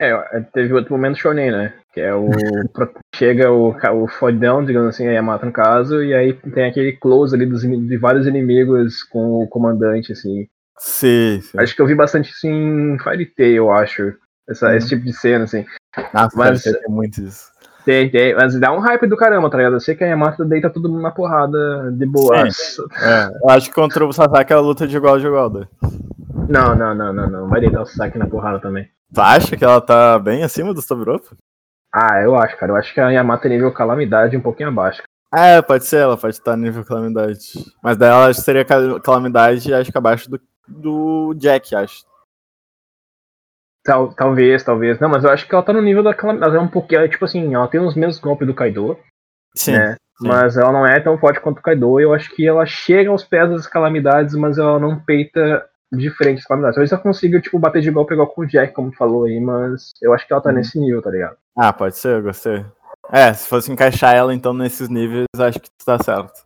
É, 0.00 0.40
teve 0.54 0.72
outro 0.72 0.94
momento 0.94 1.18
shonen, 1.18 1.50
né? 1.50 1.74
Que 1.92 2.00
é 2.00 2.14
o. 2.14 2.30
chega 3.14 3.52
o, 3.52 3.76
o 3.76 4.08
fodão, 4.08 4.64
digamos 4.64 4.88
assim, 4.88 5.06
aí 5.06 5.20
mata 5.20 5.44
no 5.44 5.52
caso, 5.52 6.02
e 6.02 6.14
aí 6.14 6.32
tem 6.32 6.64
aquele 6.64 6.92
close 6.92 7.36
ali 7.36 7.44
dos, 7.44 7.60
de 7.60 7.96
vários 7.98 8.26
inimigos 8.26 9.02
com 9.02 9.42
o 9.42 9.46
comandante, 9.46 10.12
assim. 10.12 10.48
Sim, 10.78 11.42
sim. 11.42 11.58
Acho 11.58 11.76
que 11.76 11.82
eu 11.82 11.86
vi 11.86 11.94
bastante 11.94 12.30
isso 12.30 12.46
em 12.46 12.98
Fairy 12.98 13.26
Tail, 13.26 13.56
eu 13.56 13.70
acho. 13.70 14.14
Essa, 14.48 14.68
hum. 14.70 14.72
Esse 14.72 14.88
tipo 14.88 15.04
de 15.04 15.12
cena, 15.12 15.44
assim. 15.44 15.66
Nossa, 16.14 16.34
Mas, 16.34 16.66
é 16.66 16.88
muito 16.88 17.20
isso. 17.20 17.50
Tem, 17.84 18.10
tem, 18.10 18.34
mas 18.34 18.58
dá 18.58 18.72
um 18.72 18.78
hype 18.78 19.06
do 19.06 19.16
caramba, 19.16 19.50
tá 19.50 19.56
ligado? 19.56 19.74
Eu 19.74 19.80
sei 19.80 19.94
que 19.94 20.04
a 20.04 20.06
Yamato 20.06 20.44
deita 20.44 20.70
todo 20.70 20.88
mundo 20.88 21.02
na 21.02 21.10
porrada 21.10 21.90
de 21.92 22.06
boa. 22.06 22.46
É, 22.46 23.30
eu 23.42 23.50
acho 23.50 23.68
que 23.68 23.74
contra 23.74 24.06
o 24.06 24.12
Sasaki 24.12 24.52
é 24.52 24.56
a 24.56 24.60
luta 24.60 24.86
de 24.86 24.96
igual 24.96 25.18
de 25.18 25.26
igual. 25.26 25.50
Não, 26.48 26.74
não, 26.74 26.94
não, 26.94 27.12
não, 27.12 27.30
não. 27.30 27.48
Vai 27.48 27.60
deitar 27.60 27.82
o 27.82 27.86
Sasaki 27.86 28.18
na 28.18 28.26
porrada 28.26 28.60
também. 28.60 28.88
Tu 29.12 29.20
acha 29.20 29.56
que 29.56 29.64
ela 29.64 29.80
tá 29.80 30.18
bem 30.18 30.42
acima 30.42 30.72
do 30.72 30.80
Stobiropo? 30.80 31.36
Ah, 31.92 32.20
eu 32.22 32.36
acho, 32.36 32.56
cara. 32.56 32.72
Eu 32.72 32.76
acho 32.76 32.94
que 32.94 33.00
a 33.00 33.10
Yamato 33.10 33.46
é 33.46 33.50
nível 33.50 33.72
calamidade 33.72 34.36
um 34.36 34.40
pouquinho 34.40 34.68
abaixo. 34.68 35.02
É, 35.32 35.62
pode 35.62 35.84
ser, 35.84 35.98
ela 35.98 36.16
pode 36.16 36.34
estar 36.34 36.56
nível 36.56 36.84
calamidade. 36.84 37.40
Mas 37.82 37.96
daí 37.96 38.10
ela 38.10 38.32
seria 38.34 38.64
calamidade, 38.64 39.72
acho 39.72 39.92
que 39.92 39.98
abaixo 39.98 40.28
do, 40.28 40.40
do 40.66 41.34
Jack, 41.34 41.74
acho. 41.74 42.04
Tal, 43.84 44.12
talvez, 44.12 44.62
talvez. 44.62 44.98
Não, 45.00 45.08
mas 45.08 45.24
eu 45.24 45.30
acho 45.30 45.46
que 45.46 45.54
ela 45.54 45.64
tá 45.64 45.72
no 45.72 45.80
nível 45.80 46.02
da 46.02 46.14
calamidade. 46.14 46.52
Ela 46.52 46.62
é 46.62 46.64
um 46.64 46.70
pouquinho, 46.70 47.08
tipo 47.08 47.24
assim, 47.24 47.54
ela 47.54 47.68
tem 47.68 47.80
os 47.80 47.94
mesmos 47.94 48.18
golpes 48.18 48.46
do 48.46 48.54
Kaido. 48.54 48.98
Sim. 49.56 49.72
Né? 49.72 49.96
sim. 50.20 50.28
Mas 50.28 50.56
ela 50.56 50.72
não 50.72 50.86
é 50.86 51.00
tão 51.00 51.16
forte 51.16 51.40
quanto 51.40 51.58
o 51.58 51.62
Kaido. 51.62 52.00
E 52.00 52.02
eu 52.02 52.12
acho 52.12 52.30
que 52.34 52.46
ela 52.46 52.66
chega 52.66 53.10
aos 53.10 53.24
pés 53.24 53.48
das 53.50 53.66
calamidades, 53.66 54.34
mas 54.34 54.58
ela 54.58 54.78
não 54.78 54.98
peita 54.98 55.64
de 55.92 56.10
frente 56.10 56.38
às 56.38 56.44
calamidades. 56.44 56.76
Talvez 56.76 56.92
ela 56.92 57.00
consiga, 57.02 57.40
tipo, 57.40 57.58
bater 57.58 57.82
de 57.82 57.90
golpe 57.90 58.12
igual 58.14 58.28
com 58.28 58.42
o 58.42 58.46
Jack, 58.46 58.72
como 58.74 58.92
falou 58.92 59.24
aí, 59.24 59.40
mas 59.40 59.90
eu 60.00 60.12
acho 60.12 60.26
que 60.26 60.32
ela 60.32 60.42
tá 60.42 60.50
Uhum. 60.50 60.56
nesse 60.56 60.78
nível, 60.78 61.02
tá 61.02 61.10
ligado? 61.10 61.36
Ah, 61.56 61.72
pode 61.72 61.96
ser, 61.96 62.16
eu 62.16 62.22
gostei. 62.22 62.64
É, 63.12 63.32
se 63.34 63.48
fosse 63.48 63.72
encaixar 63.72 64.14
ela 64.14 64.32
então 64.32 64.52
nesses 64.52 64.88
níveis, 64.88 65.24
acho 65.36 65.58
que 65.60 65.68
tá 65.84 65.98
certo. 66.02 66.44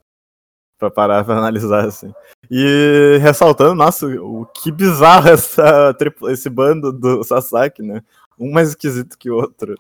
Pra 0.79 0.91
parar 0.91 1.25
pra 1.25 1.37
analisar, 1.37 1.85
assim. 1.85 2.13
E 2.51 3.19
ressaltando, 3.21 3.75
nossa, 3.75 4.07
o 4.07 4.47
que 4.47 4.73
bizarro 4.73 5.29
essa, 5.31 5.95
esse 6.31 6.49
bando 6.51 6.93
do 6.93 7.23
Sasaki, 7.23 7.83
né? 7.83 8.03
Um 8.39 8.51
mais 8.53 8.71
esquisito 8.71 9.17
que 9.19 9.31
o 9.31 9.37
outro. 9.37 9.75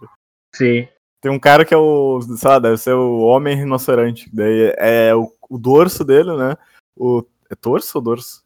Sim. 0.54 0.86
Tem 1.20 1.32
um 1.32 1.40
cara 1.40 1.64
que 1.64 1.72
é 1.72 1.76
o, 1.76 2.20
sei 2.20 2.48
lá, 2.50 2.58
deve 2.58 2.76
ser 2.76 2.92
o 2.92 3.20
homem 3.22 3.56
rinoceronte. 3.56 4.28
Daí 4.32 4.74
é 4.76 5.14
o, 5.14 5.32
o 5.48 5.58
dorso 5.58 6.04
dele, 6.04 6.36
né? 6.36 6.54
O, 6.96 7.24
é 7.50 7.54
torso 7.54 7.96
ou 7.98 8.02
dorso? 8.04 8.43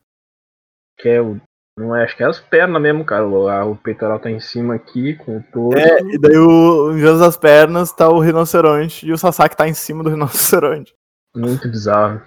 Que 0.98 1.08
é 1.08 1.20
o. 1.22 1.40
Não 1.78 1.94
é, 1.94 2.02
acho 2.02 2.16
que 2.16 2.24
é 2.24 2.26
as 2.26 2.40
pernas 2.40 2.82
mesmo, 2.82 3.04
cara. 3.04 3.26
O, 3.26 3.48
a- 3.48 3.64
o 3.64 3.76
peitoral 3.76 4.18
tá 4.18 4.28
em 4.30 4.40
cima 4.40 4.74
aqui, 4.74 5.14
com 5.14 5.38
o 5.38 5.42
torso. 5.52 5.78
É, 5.78 6.00
e 6.02 6.18
daí 6.18 6.36
o, 6.36 6.90
em 6.92 7.00
vez 7.00 7.20
das 7.20 7.36
pernas 7.36 7.92
tá 7.92 8.08
o 8.08 8.18
rinoceronte 8.18 9.06
e 9.06 9.12
o 9.12 9.18
Sasaki 9.18 9.56
tá 9.56 9.68
em 9.68 9.74
cima 9.74 10.02
do 10.02 10.10
rinoceronte. 10.10 10.92
Muito 11.36 11.68
bizarro. 11.68 12.22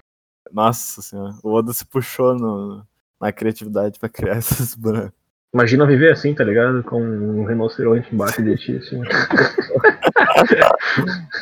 Nossa 0.54 1.02
senhora, 1.02 1.34
o 1.44 1.52
Oda 1.54 1.74
se 1.74 1.86
puxou 1.86 2.34
no- 2.34 2.86
na 3.20 3.32
criatividade 3.32 4.00
pra 4.00 4.08
criar 4.10 4.38
esses 4.40 4.74
bonecos. 4.76 5.12
Imagina 5.54 5.86
viver 5.86 6.14
assim, 6.14 6.34
tá 6.34 6.46
ligado? 6.46 6.82
Com 6.84 7.02
um 7.04 7.44
rinoceronte 7.46 8.08
embaixo 8.16 8.42
de 8.42 8.56
ti, 8.56 8.78
assim. 8.78 9.02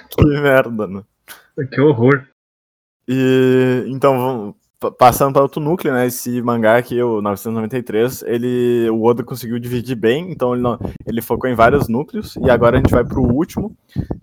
Que 0.10 0.24
merda, 0.42 0.88
né? 0.88 1.04
que 1.72 1.82
horror. 1.82 2.26
E 3.08 3.86
então, 3.88 4.56
passando 4.98 5.34
para 5.34 5.42
outro 5.42 5.62
núcleo, 5.62 5.94
né? 5.94 6.08
Esse 6.08 6.42
mangá 6.42 6.78
aqui, 6.78 7.02
o 7.02 7.22
993, 7.22 8.24
ele, 8.24 8.90
o 8.90 9.04
Oda 9.04 9.24
conseguiu 9.24 9.60
dividir 9.60 9.96
bem, 9.96 10.32
então 10.32 10.54
ele, 10.54 10.62
não, 10.62 10.80
ele 11.06 11.22
focou 11.22 11.50
em 11.50 11.56
vários 11.56 11.90
núcleos, 11.90 12.36
e 12.38 12.50
agora 12.50 12.78
a 12.78 12.82
gente 12.82 12.92
vai 12.92 13.04
pro 13.04 13.22
último, 13.22 13.76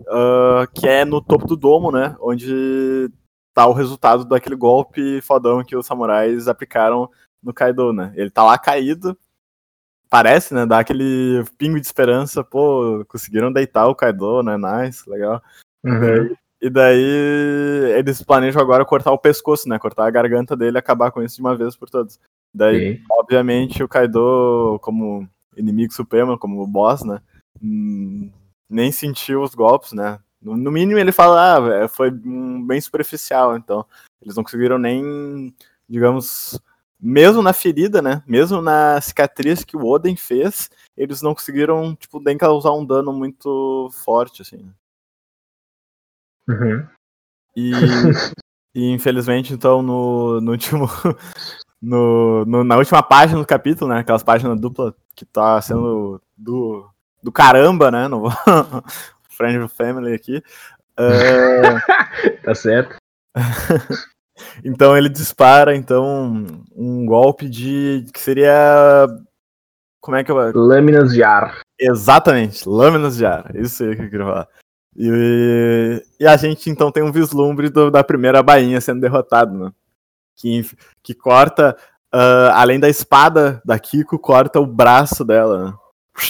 ah, 0.07 0.67
que 0.73 0.87
é 0.87 1.05
no 1.05 1.21
topo 1.21 1.45
do 1.45 1.55
domo, 1.55 1.91
né? 1.91 2.15
Onde 2.19 3.09
tá 3.53 3.67
o 3.67 3.73
resultado 3.73 4.25
daquele 4.25 4.55
golpe 4.55 5.21
fodão 5.21 5.63
que 5.63 5.75
os 5.75 5.85
samurais 5.85 6.47
aplicaram 6.47 7.09
no 7.41 7.53
Kaido, 7.53 7.93
né? 7.93 8.11
Ele 8.15 8.29
tá 8.29 8.43
lá 8.43 8.57
caído, 8.57 9.17
parece, 10.09 10.53
né? 10.53 10.65
Dá 10.65 10.79
aquele 10.79 11.43
pingo 11.57 11.79
de 11.79 11.85
esperança, 11.85 12.43
pô, 12.43 13.05
conseguiram 13.07 13.51
deitar 13.51 13.87
o 13.87 13.95
Kaido, 13.95 14.41
né? 14.41 14.57
Nice, 14.57 15.07
legal. 15.09 15.41
Uhum. 15.83 16.35
E 16.61 16.69
daí 16.69 17.93
eles 17.97 18.21
planejam 18.23 18.61
agora 18.61 18.85
cortar 18.85 19.11
o 19.11 19.17
pescoço, 19.17 19.69
né? 19.69 19.77
Cortar 19.77 20.07
a 20.07 20.11
garganta 20.11 20.55
dele 20.55 20.77
e 20.77 20.79
acabar 20.79 21.11
com 21.11 21.21
isso 21.21 21.35
de 21.35 21.41
uma 21.41 21.55
vez 21.55 21.75
por 21.75 21.89
todas. 21.89 22.19
Daí, 22.53 22.97
Sim. 22.97 23.03
obviamente, 23.11 23.83
o 23.83 23.87
Kaido, 23.87 24.79
como 24.81 25.27
inimigo 25.55 25.93
supremo, 25.93 26.37
como 26.37 26.65
boss, 26.65 27.03
né? 27.03 27.21
hum, 27.61 28.31
nem 28.69 28.91
sentiu 28.91 29.41
os 29.41 29.55
golpes, 29.55 29.93
né? 29.93 30.19
No, 30.41 30.71
mínimo 30.71 30.99
ele 30.99 31.11
fala, 31.11 31.57
ah, 31.57 31.83
é, 31.83 31.87
foi 31.87 32.11
bem 32.11 32.79
superficial, 32.79 33.57
então. 33.57 33.85
Eles 34.21 34.35
não 34.35 34.43
conseguiram 34.43 34.77
nem, 34.77 35.53
digamos, 35.89 36.59
mesmo 36.99 37.41
na 37.41 37.53
ferida, 37.53 38.01
né? 38.01 38.23
Mesmo 38.25 38.61
na 38.61 39.01
cicatriz 39.01 39.63
que 39.63 39.75
o 39.75 39.85
Oden 39.85 40.15
fez, 40.15 40.69
eles 40.95 41.21
não 41.21 41.33
conseguiram, 41.33 41.95
tipo, 41.95 42.19
nem 42.19 42.37
causar 42.37 42.71
um 42.73 42.85
dano 42.85 43.11
muito 43.11 43.89
forte, 43.91 44.41
assim. 44.41 44.71
Uhum. 46.47 46.87
E, 47.55 47.71
e, 48.75 48.91
infelizmente, 48.91 49.53
então, 49.53 49.81
no, 49.81 50.39
no 50.41 50.51
último. 50.51 50.87
No, 51.79 52.43
no- 52.45 52.63
na 52.63 52.75
última 52.75 53.03
página 53.03 53.39
do 53.39 53.45
capítulo, 53.45 53.93
né? 53.93 53.99
Aquelas 53.99 54.23
páginas 54.23 54.59
duplas 54.59 54.95
que 55.15 55.23
tá 55.23 55.61
sendo 55.61 56.19
do, 56.35 56.89
do 57.21 57.31
caramba, 57.31 57.91
né? 57.91 58.07
No 58.07 58.23
Friend 59.29 59.59
of 59.59 59.75
Family 59.75 60.11
aqui. 60.15 60.41
É, 60.97 62.39
Tá 62.43 62.55
certo. 62.55 62.95
então 64.65 64.97
ele 64.97 65.07
dispara, 65.07 65.75
então, 65.75 66.45
um 66.75 67.05
golpe 67.05 67.47
de. 67.47 68.05
que 68.11 68.19
seria. 68.19 69.07
Como 70.01 70.17
é 70.17 70.23
que 70.23 70.31
eu. 70.31 70.51
Lâminas 70.55 71.11
de 71.13 71.21
ar. 71.21 71.59
Exatamente, 71.79 72.67
lâminas 72.67 73.17
de 73.17 73.25
ar. 73.27 73.55
Isso 73.55 73.83
aí 73.83 73.95
que 73.95 74.01
eu 74.01 74.09
queria 74.09 74.25
falar. 74.25 74.47
E, 74.97 76.03
e 76.19 76.25
a 76.27 76.35
gente 76.37 76.69
então 76.69 76.91
tem 76.91 77.03
um 77.03 77.11
vislumbre 77.11 77.69
do- 77.69 77.91
da 77.91 78.03
primeira 78.03 78.41
bainha 78.41 78.81
sendo 78.81 79.01
derrotado, 79.01 79.53
né? 79.53 79.71
Que, 80.35 80.65
que 81.03 81.13
corta, 81.13 81.77
ah, 82.11 82.51
além 82.61 82.79
da 82.79 82.89
espada 82.89 83.61
da 83.63 83.77
Kiko, 83.77 84.17
corta 84.17 84.59
o 84.59 84.65
braço 84.65 85.23
dela. 85.23 85.65
né? 85.65 85.73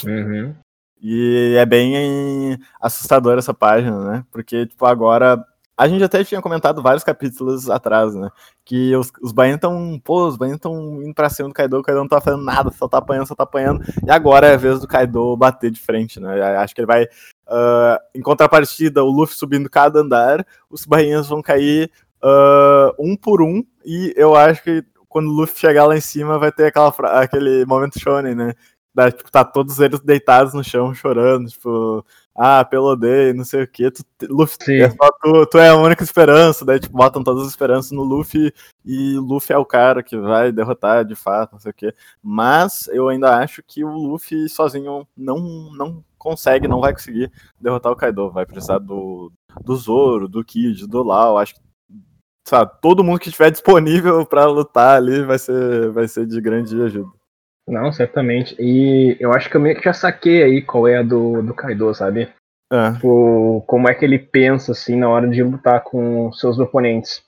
Uhum. 0.05 0.55
E 1.01 1.55
é 1.57 1.65
bem 1.65 2.57
assustador 2.81 3.37
essa 3.37 3.53
página, 3.53 4.11
né? 4.11 4.25
Porque, 4.31 4.65
tipo, 4.65 4.85
agora. 4.85 5.43
A 5.77 5.87
gente 5.87 6.03
até 6.03 6.23
tinha 6.23 6.41
comentado 6.41 6.81
vários 6.81 7.03
capítulos 7.03 7.69
atrás, 7.69 8.15
né? 8.15 8.29
Que 8.65 8.95
os, 8.95 9.11
os 9.21 9.31
bainhas 9.31 9.57
estão. 9.57 10.01
Pô, 10.03 10.27
os 10.27 10.35
bainhas 10.35 10.55
estão 10.55 11.03
indo 11.03 11.13
pra 11.13 11.29
cima 11.29 11.49
do 11.49 11.53
Kaido, 11.53 11.77
o 11.77 11.83
Kaido 11.83 11.99
não 11.99 12.07
tá 12.07 12.19
fazendo 12.19 12.43
nada, 12.43 12.71
só 12.71 12.87
tá 12.87 12.97
apanhando, 12.97 13.27
só 13.27 13.35
tá 13.35 13.43
apanhando. 13.43 13.83
E 14.05 14.09
agora 14.09 14.47
é 14.47 14.55
a 14.55 14.57
vez 14.57 14.79
do 14.79 14.87
Kaido 14.87 15.37
bater 15.37 15.69
de 15.69 15.79
frente, 15.79 16.19
né? 16.19 16.57
Acho 16.57 16.73
que 16.73 16.81
ele 16.81 16.87
vai. 16.87 17.05
ah, 17.47 18.01
em 18.15 18.21
contrapartida, 18.21 19.03
o 19.03 19.11
Luffy 19.11 19.35
subindo 19.37 19.69
cada 19.69 19.99
andar, 19.99 20.45
os 20.67 20.83
bainhas 20.83 21.27
vão 21.27 21.43
cair 21.43 21.91
ah, 22.23 22.91
um 22.97 23.15
por 23.15 23.41
um. 23.43 23.63
E 23.85 24.13
eu 24.17 24.35
acho 24.35 24.63
que 24.63 24.83
quando 25.07 25.27
o 25.29 25.33
Luffy 25.33 25.59
chegar 25.59 25.85
lá 25.85 25.95
em 25.95 26.01
cima, 26.01 26.39
vai 26.39 26.51
ter 26.51 26.65
aquela, 26.65 26.89
aquele 27.21 27.65
momento 27.65 27.99
shonen, 27.99 28.35
né? 28.35 28.53
Da, 28.93 29.11
tipo, 29.11 29.31
tá 29.31 29.45
todos 29.45 29.79
eles 29.79 29.99
deitados 29.99 30.55
no 30.55 30.63
chão 30.63 30.91
chorando, 30.93 31.49
tipo, 31.49 32.03
ah, 32.37 32.63
pelodei, 32.63 33.33
não 33.33 33.43
sei 33.43 33.63
o 33.63 33.67
que. 33.67 33.89
Tu, 33.89 34.03
Luffy, 34.29 34.81
é 34.81 34.91
só 34.91 35.09
tu, 35.21 35.45
tu 35.47 35.57
é 35.57 35.69
a 35.69 35.75
única 35.75 36.03
esperança, 36.03 36.63
daí 36.63 36.79
tipo, 36.79 36.95
botam 36.95 37.23
todas 37.23 37.43
as 37.43 37.49
esperanças 37.49 37.91
no 37.91 38.03
Luffy 38.03 38.53
e 38.85 39.17
Luffy 39.17 39.55
é 39.55 39.57
o 39.57 39.65
cara 39.65 40.03
que 40.03 40.15
vai 40.15 40.51
derrotar 40.51 41.03
de 41.03 41.15
fato, 41.15 41.53
não 41.53 41.59
sei 41.59 41.71
o 41.71 41.73
que. 41.73 41.91
Mas 42.21 42.87
eu 42.89 43.09
ainda 43.09 43.35
acho 43.37 43.63
que 43.63 43.83
o 43.83 43.89
Luffy 43.89 44.47
sozinho 44.47 45.07
não, 45.17 45.71
não 45.75 46.03
consegue, 46.17 46.67
não 46.67 46.79
vai 46.79 46.93
conseguir 46.93 47.31
derrotar 47.59 47.91
o 47.91 47.95
Kaido. 47.95 48.29
Vai 48.29 48.45
precisar 48.45 48.77
do, 48.77 49.31
do 49.63 49.75
Zoro, 49.75 50.27
do 50.27 50.43
Kid, 50.45 50.85
do 50.85 51.01
Lau. 51.01 51.39
Acho 51.39 51.55
que 51.55 51.61
sabe, 52.47 52.71
todo 52.81 53.03
mundo 53.03 53.19
que 53.19 53.29
estiver 53.29 53.51
disponível 53.51 54.25
pra 54.25 54.45
lutar 54.45 54.97
ali 54.97 55.23
vai 55.23 55.39
ser, 55.39 55.91
vai 55.91 56.07
ser 56.07 56.25
de 56.27 56.39
grande 56.39 56.79
ajuda. 56.81 57.16
Não, 57.67 57.91
certamente. 57.91 58.55
E 58.59 59.17
eu 59.19 59.33
acho 59.33 59.49
que 59.49 59.57
eu 59.57 59.61
meio 59.61 59.75
que 59.75 59.83
já 59.83 59.93
saquei 59.93 60.41
aí 60.43 60.61
qual 60.61 60.87
é 60.87 60.97
a 60.97 61.03
do, 61.03 61.41
do 61.41 61.53
Kaido, 61.53 61.93
sabe? 61.93 62.29
É, 62.71 62.91
Tipo, 62.93 63.63
como 63.67 63.89
é 63.89 63.93
que 63.93 64.03
ele 64.05 64.19
pensa, 64.19 64.71
assim, 64.71 64.95
na 64.95 65.09
hora 65.09 65.27
de 65.27 65.41
lutar 65.43 65.81
com 65.83 66.31
seus 66.33 66.59
oponentes. 66.59 67.21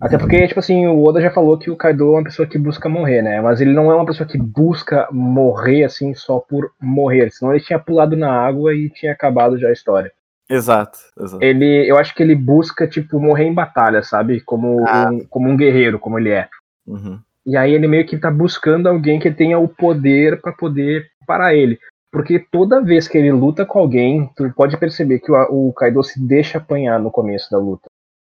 Até 0.00 0.16
porque, 0.16 0.46
tipo 0.48 0.58
assim, 0.60 0.86
o 0.86 1.04
Oda 1.04 1.20
já 1.20 1.30
falou 1.30 1.58
que 1.58 1.70
o 1.70 1.76
Kaido 1.76 2.04
é 2.14 2.18
uma 2.18 2.24
pessoa 2.24 2.48
que 2.48 2.56
busca 2.56 2.88
morrer, 2.88 3.20
né? 3.20 3.40
Mas 3.40 3.60
ele 3.60 3.72
não 3.72 3.90
é 3.90 3.94
uma 3.94 4.06
pessoa 4.06 4.26
que 4.26 4.38
busca 4.38 5.06
morrer, 5.12 5.84
assim, 5.84 6.14
só 6.14 6.38
por 6.38 6.70
morrer. 6.80 7.30
Senão 7.30 7.52
ele 7.52 7.62
tinha 7.62 7.78
pulado 7.78 8.16
na 8.16 8.32
água 8.32 8.74
e 8.74 8.88
tinha 8.90 9.12
acabado 9.12 9.58
já 9.58 9.68
a 9.68 9.72
história. 9.72 10.10
exato, 10.48 10.98
exato. 11.20 11.44
Ele, 11.44 11.86
eu 11.88 11.96
acho 11.98 12.14
que 12.14 12.22
ele 12.22 12.34
busca, 12.34 12.88
tipo, 12.88 13.20
morrer 13.20 13.44
em 13.44 13.54
batalha, 13.54 14.02
sabe? 14.02 14.40
Como, 14.40 14.84
Ah. 14.88 15.08
um, 15.12 15.24
como 15.28 15.48
um 15.50 15.56
guerreiro, 15.56 15.98
como 15.98 16.18
ele 16.18 16.30
é. 16.30 16.48
Uhum. 16.86 17.20
E 17.46 17.56
aí 17.56 17.72
ele 17.72 17.88
meio 17.88 18.06
que 18.06 18.18
tá 18.18 18.30
buscando 18.30 18.88
alguém 18.88 19.18
que 19.18 19.30
tenha 19.30 19.58
o 19.58 19.66
poder 19.68 20.40
pra 20.40 20.52
poder 20.52 21.06
parar 21.26 21.54
ele. 21.54 21.78
Porque 22.12 22.38
toda 22.38 22.82
vez 22.82 23.06
que 23.06 23.16
ele 23.16 23.30
luta 23.32 23.64
com 23.64 23.78
alguém, 23.78 24.28
tu 24.36 24.50
pode 24.54 24.76
perceber 24.76 25.20
que 25.20 25.30
o, 25.30 25.68
o 25.68 25.72
Kaido 25.72 26.02
se 26.02 26.20
deixa 26.26 26.58
apanhar 26.58 26.98
no 26.98 27.10
começo 27.10 27.50
da 27.50 27.58
luta. 27.58 27.84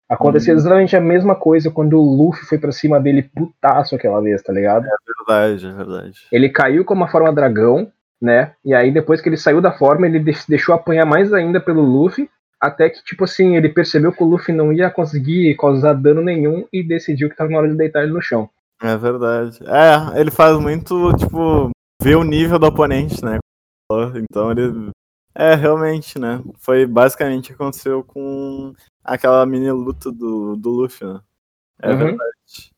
Aconteceu 0.08 0.54
Uhum. 0.54 0.58
exatamente 0.60 0.96
a 0.96 1.00
mesma 1.00 1.36
coisa 1.36 1.70
quando 1.70 1.96
o 1.96 2.16
Luffy 2.16 2.44
foi 2.44 2.58
pra 2.58 2.72
cima 2.72 2.98
dele 2.98 3.22
putaço 3.22 3.94
aquela 3.94 4.20
vez, 4.20 4.42
tá 4.42 4.52
ligado? 4.52 4.86
Verdade, 5.06 5.66
é 5.68 5.72
verdade. 5.72 6.20
Ele 6.32 6.48
caiu 6.48 6.84
com 6.84 6.94
uma 6.94 7.06
forma 7.06 7.32
dragão, 7.32 7.90
né? 8.20 8.54
E 8.64 8.74
aí 8.74 8.90
depois 8.90 9.20
que 9.20 9.28
ele 9.28 9.36
saiu 9.36 9.60
da 9.60 9.70
forma, 9.70 10.06
ele 10.06 10.18
deixou 10.48 10.74
apanhar 10.74 11.06
mais 11.06 11.32
ainda 11.32 11.60
pelo 11.60 11.80
Luffy. 11.82 12.28
até 12.60 12.90
que, 12.90 13.02
tipo 13.04 13.24
assim, 13.24 13.56
ele 13.56 13.68
percebeu 13.68 14.12
que 14.12 14.22
o 14.22 14.26
Luffy 14.26 14.52
não 14.54 14.72
ia 14.72 14.90
conseguir 14.90 15.56
causar 15.56 15.94
dano 15.94 16.20
nenhum 16.20 16.66
e 16.72 16.82
decidiu 16.82 17.30
que 17.30 17.36
tava 17.36 17.50
na 17.50 17.58
hora 17.58 17.68
de 17.68 17.76
deitar 17.76 18.02
ele 18.02 18.12
no 18.12 18.20
chão. 18.20 18.50
É 18.80 18.96
verdade. 18.96 19.58
É, 19.64 20.20
ele 20.20 20.30
faz 20.30 20.58
muito, 20.58 21.12
tipo, 21.16 21.70
ver 22.02 22.16
o 22.16 22.24
nível 22.24 22.58
do 22.58 22.66
oponente, 22.66 23.24
né? 23.24 23.38
Então 24.14 24.50
ele. 24.50 24.90
É, 25.34 25.54
realmente, 25.54 26.18
né? 26.18 26.42
Foi 26.58 26.86
basicamente 26.86 27.44
o 27.44 27.48
que 27.48 27.62
aconteceu 27.62 28.02
com 28.02 28.74
aquela 29.04 29.44
mini 29.46 29.70
luta 29.70 30.10
do, 30.10 30.56
do 30.56 30.70
Luffy, 30.70 31.06
né? 31.06 31.20
É 31.82 31.90
uhum. 31.90 31.98
verdade. 31.98 32.70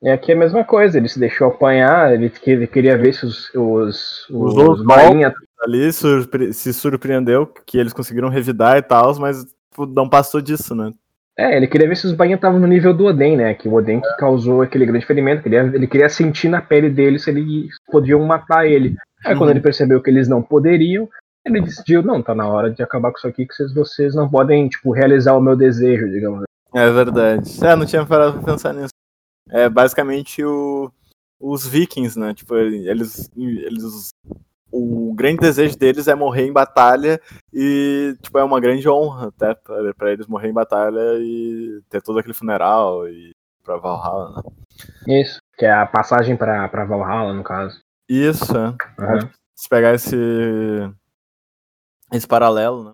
E 0.00 0.08
aqui 0.08 0.30
é 0.30 0.34
a 0.34 0.38
mesma 0.38 0.64
coisa, 0.64 0.96
ele 0.96 1.08
se 1.08 1.18
deixou 1.18 1.48
apanhar, 1.48 2.14
ele, 2.14 2.32
ele 2.46 2.66
queria 2.68 2.96
ver 2.96 3.12
se 3.12 3.26
os, 3.26 3.52
os, 3.52 4.28
os, 4.30 4.54
os 4.54 4.84
marinha... 4.84 5.34
ali 5.60 5.92
surpre 5.92 6.52
se 6.52 6.72
surpreendeu 6.72 7.46
que 7.46 7.76
eles 7.76 7.92
conseguiram 7.92 8.28
revidar 8.28 8.76
e 8.76 8.82
tal, 8.82 9.18
mas 9.18 9.44
tipo, 9.44 9.86
não 9.86 10.08
passou 10.08 10.40
disso, 10.40 10.72
né? 10.72 10.92
É, 11.38 11.56
ele 11.56 11.68
queria 11.68 11.86
ver 11.86 11.96
se 11.96 12.04
os 12.04 12.12
bainhas 12.12 12.38
estavam 12.38 12.58
no 12.58 12.66
nível 12.66 12.92
do 12.92 13.04
Oden, 13.04 13.36
né? 13.36 13.54
Que 13.54 13.68
o 13.68 13.74
Oden 13.74 14.00
que 14.00 14.16
causou 14.16 14.60
aquele 14.60 14.84
grande 14.84 15.06
ferimento. 15.06 15.44
Queria, 15.44 15.60
ele 15.60 15.86
queria 15.86 16.08
sentir 16.08 16.48
na 16.48 16.60
pele 16.60 16.90
dele 16.90 17.16
se 17.16 17.30
eles 17.30 17.68
podiam 17.86 18.20
matar 18.26 18.66
ele. 18.66 18.96
Aí 19.24 19.32
uhum. 19.32 19.38
quando 19.38 19.50
ele 19.50 19.60
percebeu 19.60 20.02
que 20.02 20.10
eles 20.10 20.26
não 20.26 20.42
poderiam, 20.42 21.08
ele 21.46 21.60
decidiu, 21.60 22.02
não, 22.02 22.20
tá 22.20 22.34
na 22.34 22.48
hora 22.48 22.72
de 22.72 22.82
acabar 22.82 23.12
com 23.12 23.18
isso 23.18 23.28
aqui, 23.28 23.46
que 23.46 23.54
vocês, 23.54 23.72
vocês 23.72 24.14
não 24.16 24.28
podem, 24.28 24.68
tipo, 24.68 24.90
realizar 24.90 25.34
o 25.36 25.40
meu 25.40 25.54
desejo, 25.54 26.10
digamos. 26.10 26.42
É 26.74 26.90
verdade. 26.90 27.64
É, 27.64 27.76
não 27.76 27.86
tinha 27.86 28.04
parado 28.04 28.40
pra 28.40 28.52
pensar 28.52 28.74
nisso. 28.74 28.92
É 29.48 29.68
basicamente 29.68 30.44
o, 30.44 30.90
os 31.40 31.66
vikings, 31.66 32.18
né? 32.18 32.34
Tipo, 32.34 32.56
eles, 32.56 33.30
eles 33.36 34.10
o 34.70 35.14
grande 35.14 35.38
desejo 35.38 35.76
deles 35.76 36.08
é 36.08 36.14
morrer 36.14 36.46
em 36.46 36.52
batalha 36.52 37.20
e 37.52 38.14
tipo 38.20 38.38
é 38.38 38.44
uma 38.44 38.60
grande 38.60 38.88
honra 38.88 39.28
até 39.28 39.54
para 39.94 40.12
eles 40.12 40.26
morrer 40.26 40.48
em 40.48 40.52
batalha 40.54 41.18
e 41.18 41.80
ter 41.88 42.02
todo 42.02 42.18
aquele 42.18 42.34
funeral 42.34 43.08
e 43.08 43.32
para 43.64 43.76
Valhalla, 43.76 44.36
né? 44.36 45.20
Isso, 45.20 45.40
que 45.56 45.66
é 45.66 45.72
a 45.72 45.86
passagem 45.86 46.36
para 46.36 46.68
para 46.68 46.84
Valhalla 46.84 47.32
no 47.32 47.42
caso. 47.42 47.80
Isso, 48.08 48.56
é. 48.56 48.68
Uhum. 48.68 49.28
Se 49.54 49.68
pegar 49.68 49.94
esse 49.94 50.16
esse 52.12 52.26
paralelo, 52.26 52.84
né? 52.84 52.92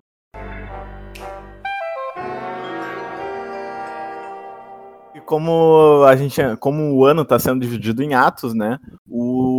E 5.13 5.21
como 5.21 6.03
a 6.05 6.15
gente, 6.17 6.41
como 6.57 6.93
o 6.93 7.05
ano 7.05 7.21
está 7.21 7.39
sendo 7.39 7.61
dividido 7.61 8.03
em 8.03 8.13
atos, 8.13 8.53
né? 8.53 8.77
O 9.07 9.54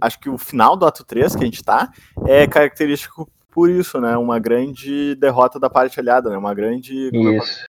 acho 0.00 0.18
que 0.18 0.28
o 0.28 0.38
final 0.38 0.76
do 0.76 0.86
ato 0.86 1.04
3 1.04 1.34
que 1.34 1.42
a 1.42 1.46
gente 1.46 1.62
tá 1.62 1.90
é 2.26 2.46
característico 2.46 3.30
por 3.56 3.70
isso, 3.70 3.98
né? 3.98 4.14
Uma 4.18 4.38
grande 4.38 5.14
derrota 5.14 5.58
da 5.58 5.70
parte 5.70 5.98
aliada, 5.98 6.28
né? 6.28 6.36
Uma 6.36 6.52
grande. 6.52 7.10
Isso. 7.10 7.64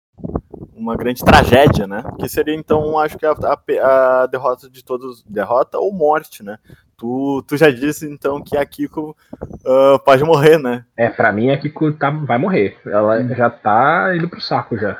Uma 0.74 0.94
grande 0.94 1.24
tragédia, 1.24 1.86
né? 1.86 2.04
Que 2.20 2.28
seria, 2.28 2.54
então, 2.54 2.98
acho 2.98 3.16
que 3.16 3.24
a, 3.24 3.32
a, 3.32 4.22
a, 4.22 4.26
derrota 4.26 4.68
de 4.68 4.84
todos. 4.84 5.22
Derrota 5.22 5.78
ou 5.78 5.90
morte, 5.90 6.42
né? 6.42 6.58
Tu, 6.94 7.42
tu 7.48 7.56
já 7.56 7.70
disse, 7.70 8.06
então, 8.06 8.42
que 8.42 8.54
a 8.54 8.66
Kiko 8.66 9.16
uh, 9.64 9.98
pode 10.04 10.22
morrer, 10.24 10.58
né? 10.58 10.84
É, 10.94 11.08
pra 11.08 11.32
mim 11.32 11.50
a 11.50 11.58
Kiko 11.58 11.90
tá, 11.92 12.10
vai 12.10 12.36
morrer. 12.36 12.76
Ela 12.84 13.20
hum. 13.20 13.34
já 13.34 13.48
tá 13.48 14.14
indo 14.14 14.28
pro 14.28 14.42
saco 14.42 14.76
já. 14.76 14.98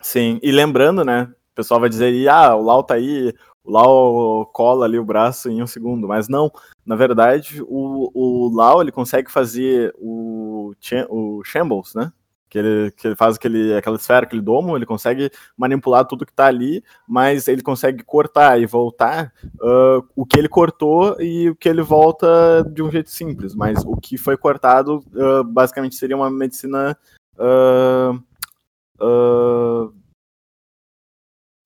Sim, 0.00 0.38
e 0.44 0.52
lembrando, 0.52 1.04
né? 1.04 1.28
O 1.52 1.54
pessoal 1.56 1.80
vai 1.80 1.88
dizer, 1.88 2.28
ah, 2.28 2.54
o 2.54 2.62
Lau 2.62 2.84
tá 2.84 2.94
aí, 2.94 3.34
Lau 3.64 4.46
cola 4.46 4.86
ali 4.86 4.98
o 4.98 5.04
braço 5.04 5.48
em 5.50 5.62
um 5.62 5.66
segundo, 5.66 6.08
mas 6.08 6.28
não. 6.28 6.50
Na 6.84 6.96
verdade, 6.96 7.62
o, 7.62 8.10
o 8.14 8.54
Lau 8.54 8.80
ele 8.80 8.90
consegue 8.90 9.30
fazer 9.30 9.94
o, 9.98 10.72
o 11.08 11.42
Shambles, 11.44 11.94
né? 11.94 12.12
Que 12.48 12.58
ele, 12.58 12.90
que 12.90 13.06
ele 13.06 13.14
faz 13.14 13.36
aquele, 13.36 13.74
aquela 13.76 13.94
esfera, 13.96 14.26
aquele 14.26 14.42
domo, 14.42 14.76
ele 14.76 14.84
consegue 14.84 15.30
manipular 15.56 16.04
tudo 16.04 16.26
que 16.26 16.32
tá 16.32 16.46
ali, 16.46 16.82
mas 17.06 17.46
ele 17.46 17.62
consegue 17.62 18.02
cortar 18.02 18.60
e 18.60 18.66
voltar 18.66 19.32
uh, 19.62 20.04
o 20.16 20.26
que 20.26 20.36
ele 20.36 20.48
cortou 20.48 21.14
e 21.20 21.50
o 21.50 21.54
que 21.54 21.68
ele 21.68 21.82
volta 21.82 22.64
de 22.72 22.82
um 22.82 22.90
jeito 22.90 23.10
simples. 23.10 23.54
Mas 23.54 23.84
o 23.84 23.94
que 23.94 24.18
foi 24.18 24.36
cortado 24.36 25.04
uh, 25.14 25.44
basicamente 25.44 25.94
seria 25.94 26.16
uma 26.16 26.28
medicina. 26.28 26.98
Uh, 27.38 28.20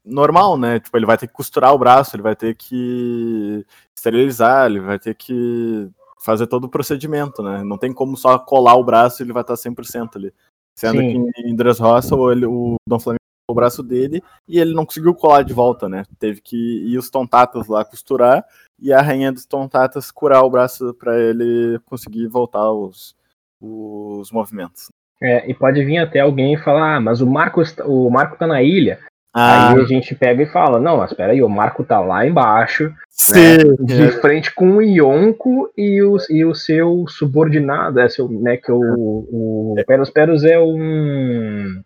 normal, 0.05 0.59
né? 0.59 0.81
Tipo, 0.81 0.97
ele 0.97 1.07
vai 1.07 1.17
ter 1.17 1.27
que 1.27 1.33
costurar 1.33 1.75
o 1.75 1.79
braço, 1.79 2.15
ele 2.15 2.23
vai 2.23 2.37
ter 2.37 2.55
que 2.55 3.65
esterilizar, 3.97 4.67
ele 4.67 4.81
vai 4.81 4.99
ter 4.99 5.15
que 5.15 5.89
fazer 6.21 6.47
todo 6.47 6.65
o 6.65 6.69
procedimento, 6.69 7.43
né? 7.43 7.63
Não 7.65 7.79
tem 7.79 7.93
como 7.93 8.17
só 8.17 8.39
colar 8.39 8.75
o 8.75 8.85
braço 8.85 9.23
e 9.23 9.25
ele 9.25 9.33
vai 9.33 9.43
estar 9.43 9.55
100% 9.55 10.17
ali. 10.17 10.33
Sendo 10.77 10.99
Sim. 10.99 11.31
que 11.31 11.43
em 11.43 11.55
Dressrosa, 11.55 12.15
ele, 12.33 12.47
o 12.47 12.77
Dom 12.87 12.99
Flamengo 12.99 13.19
o 13.47 13.55
braço 13.55 13.83
dele 13.83 14.23
e 14.49 14.59
ele 14.59 14.75
não 14.75 14.87
conseguiu 14.87 15.15
colar 15.15 15.43
de 15.43 15.53
volta, 15.53 15.89
né? 15.89 16.05
Teve 16.19 16.41
que 16.41 16.57
ir 16.57 16.97
os 16.97 17.11
tontatas 17.11 17.69
lá 17.69 17.85
costurar 17.85 18.45
e 18.81 18.93
a 18.93 19.03
rainha 19.03 19.31
dos 19.31 19.45
tontatas 19.45 20.11
curar 20.11 20.43
o 20.43 20.51
braço 20.51 20.95
para 20.95 21.19
ele 21.19 21.79
conseguir 21.85 22.27
voltar 22.27 22.71
os, 22.71 23.15
os 23.61 24.31
movimentos. 24.33 24.89
É, 25.21 25.49
e 25.49 25.55
pode 25.55 25.85
vir 25.85 25.99
até 25.99 26.21
alguém 26.21 26.55
e 26.55 26.59
falar, 26.59 26.97
ah, 26.97 27.01
mas 27.01 27.21
o 27.21 27.27
Marco, 27.27 27.63
o 27.87 28.11
Marco 28.11 28.37
tá 28.37 28.47
na 28.47 28.63
ilha, 28.63 28.99
ah. 29.35 29.73
Aí 29.73 29.81
a 29.81 29.85
gente 29.85 30.15
pega 30.15 30.45
e 30.45 30.47
fala, 30.47 30.79
não, 30.79 30.99
mas 30.99 31.13
peraí, 31.13 31.43
o 31.43 31.49
Marco 31.49 31.83
tá 31.83 31.99
lá 31.99 32.25
embaixo, 32.25 32.95
né, 33.31 33.59
de 33.81 34.13
frente 34.21 34.55
com 34.55 34.77
o 34.77 34.83
Yonko 34.83 35.73
e 35.77 36.01
o, 36.03 36.17
e 36.31 36.45
o 36.45 36.55
seu 36.55 37.05
subordinado, 37.09 37.99
é 37.99 38.09
seu, 38.09 38.29
né, 38.29 38.57
que 38.57 38.71
o, 38.71 38.79
o 38.79 39.75
Peros 39.87 40.11
Peros 40.11 40.45
é 40.45 40.59
um 40.59 41.83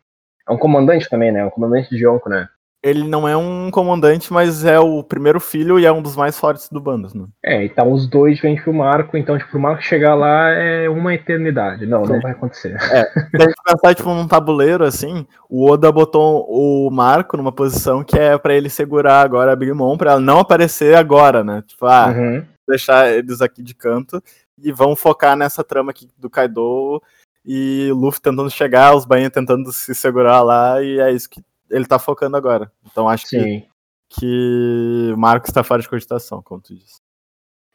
é 0.47 0.53
um 0.53 0.59
comandante 0.59 1.09
também, 1.09 1.33
né, 1.33 1.43
um 1.43 1.51
comandante 1.51 1.89
de 1.89 2.05
Yonko, 2.05 2.29
né 2.29 2.49
ele 2.89 3.07
não 3.07 3.29
é 3.29 3.37
um 3.37 3.71
comandante, 3.71 4.33
mas 4.33 4.65
é 4.65 4.79
o 4.79 5.03
primeiro 5.03 5.41
filho 5.41 5.79
e 5.79 5.85
é 5.85 5.93
um 5.93 6.03
dos 6.03 6.17
mais 6.17 6.39
fortes 6.39 6.69
do 6.69 6.81
bando, 6.81 7.09
né? 7.15 7.27
É, 7.45 7.65
e 7.65 7.69
tá 7.69 7.85
os 7.85 8.09
dois 8.09 8.41
vêm 8.41 8.57
pro 8.61 8.73
Marco, 8.73 9.17
então, 9.17 9.39
tipo, 9.39 9.57
o 9.57 9.61
Marco 9.61 9.83
chegar 9.83 10.15
lá 10.15 10.51
é 10.51 10.89
uma 10.89 11.15
eternidade. 11.15 11.87
Não, 11.87 12.03
não 12.03 12.21
vai 12.21 12.33
acontecer. 12.33 12.75
É, 12.75 13.05
se 13.05 13.37
a 13.37 13.41
gente 13.41 13.55
pensar, 13.65 13.95
tipo, 13.95 14.09
num 14.15 14.29
tabuleiro, 14.29 14.85
assim, 14.85 15.27
o 15.49 15.71
Oda 15.71 15.91
botou 15.91 16.47
o 16.49 16.91
Marco 16.91 17.37
numa 17.37 17.53
posição 17.53 18.03
que 18.03 18.19
é 18.19 18.37
para 18.39 18.55
ele 18.55 18.71
segurar 18.71 19.23
agora 19.23 19.53
a 19.53 19.57
Big 19.57 19.73
Mom, 19.73 19.97
pra 19.97 20.13
ela 20.13 20.21
não 20.21 20.41
aparecer 20.41 20.97
agora, 20.97 21.45
né? 21.45 21.63
Tipo, 21.67 21.87
ah, 21.87 22.09
uhum. 22.09 22.45
deixar 22.69 23.13
eles 23.13 23.41
aqui 23.41 23.63
de 23.63 23.75
canto 23.75 24.23
e 24.63 24.73
vão 24.73 24.97
focar 24.97 25.37
nessa 25.37 25.63
trama 25.63 25.91
aqui 25.91 26.09
do 26.19 26.29
Kaido 26.29 27.03
e 27.45 27.91
Luffy 27.93 28.21
tentando 28.21 28.51
chegar, 28.51 28.95
os 28.95 29.07
Bainha 29.07 29.31
tentando 29.31 29.73
se 29.73 29.95
segurar 29.95 30.43
lá, 30.43 30.83
e 30.83 31.01
é 31.01 31.11
isso 31.13 31.31
que 31.31 31.41
ele 31.71 31.87
tá 31.87 31.99
focando 31.99 32.37
agora. 32.37 32.71
Então 32.85 33.09
acho 33.09 33.27
Sim. 33.27 33.67
que, 34.09 34.21
que 34.21 35.15
Marco 35.17 35.47
está 35.47 35.63
fora 35.63 35.83
de 35.83 35.89
cogitação, 35.89 36.43
como 36.43 36.61
tu 36.61 36.75
disse. 36.75 37.01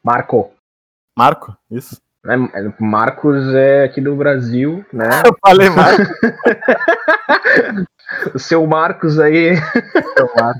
Marco. 0.03 0.51
Marco? 1.17 1.55
Isso? 1.69 2.01
É, 2.25 2.33
é 2.33 2.73
Marcos 2.79 3.53
é 3.53 3.83
aqui 3.83 4.01
do 4.01 4.15
Brasil, 4.15 4.85
né? 4.91 5.09
Eu 5.25 5.37
falei 5.45 5.69
Marco. 5.69 6.03
o 8.33 8.39
seu 8.39 8.65
Marcos 8.65 9.19
aí. 9.19 9.55
Seu 10.17 10.29
Mar... 10.35 10.55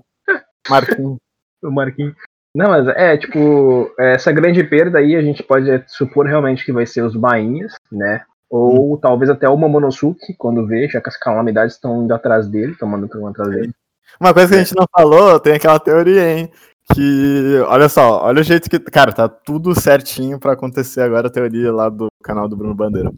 Marquinhos. 0.70 1.18
O 1.64 1.72
Marquinhos. 1.72 2.16
Não, 2.56 2.70
mas 2.70 2.88
é, 2.90 3.18
tipo, 3.18 3.92
essa 3.98 4.32
grande 4.32 4.64
perda 4.64 5.00
aí 5.00 5.16
a 5.16 5.22
gente 5.22 5.42
pode 5.42 5.84
supor 5.88 6.28
realmente 6.28 6.64
que 6.64 6.72
vai 6.72 6.86
ser 6.86 7.02
os 7.02 7.16
bainhas, 7.16 7.74
né? 7.92 8.24
Ou 8.56 8.94
hum. 8.94 8.98
talvez 8.98 9.32
até 9.32 9.50
o 9.50 9.58
Momonosuke, 9.58 10.36
quando 10.38 10.68
vê, 10.68 10.88
já 10.88 11.02
que 11.02 11.10
as 11.10 11.18
calamidades 11.18 11.74
estão 11.74 12.04
indo 12.04 12.14
atrás 12.14 12.48
dele, 12.48 12.76
tomando 12.76 13.10
atrás 13.28 13.50
dele. 13.50 13.74
Uma 14.22 14.32
coisa 14.32 14.50
que 14.50 14.56
a 14.56 14.64
gente 14.64 14.76
não 14.76 14.86
falou, 14.96 15.40
tem 15.40 15.54
aquela 15.56 15.80
teoria, 15.80 16.38
hein? 16.38 16.52
Que, 16.94 17.60
olha 17.68 17.90
só, 17.90 18.24
olha 18.24 18.42
o 18.42 18.44
jeito 18.44 18.70
que. 18.70 18.78
Cara, 18.78 19.12
tá 19.12 19.28
tudo 19.28 19.74
certinho 19.74 20.40
para 20.40 20.54
acontecer 20.54 21.02
agora 21.02 21.30
a 21.30 21.32
teoria 21.32 21.74
lá 21.74 21.90
do 21.90 22.10
canal 22.24 22.48
do 22.48 22.56
Bruno 22.56 22.76
Bandeira. 22.76 23.12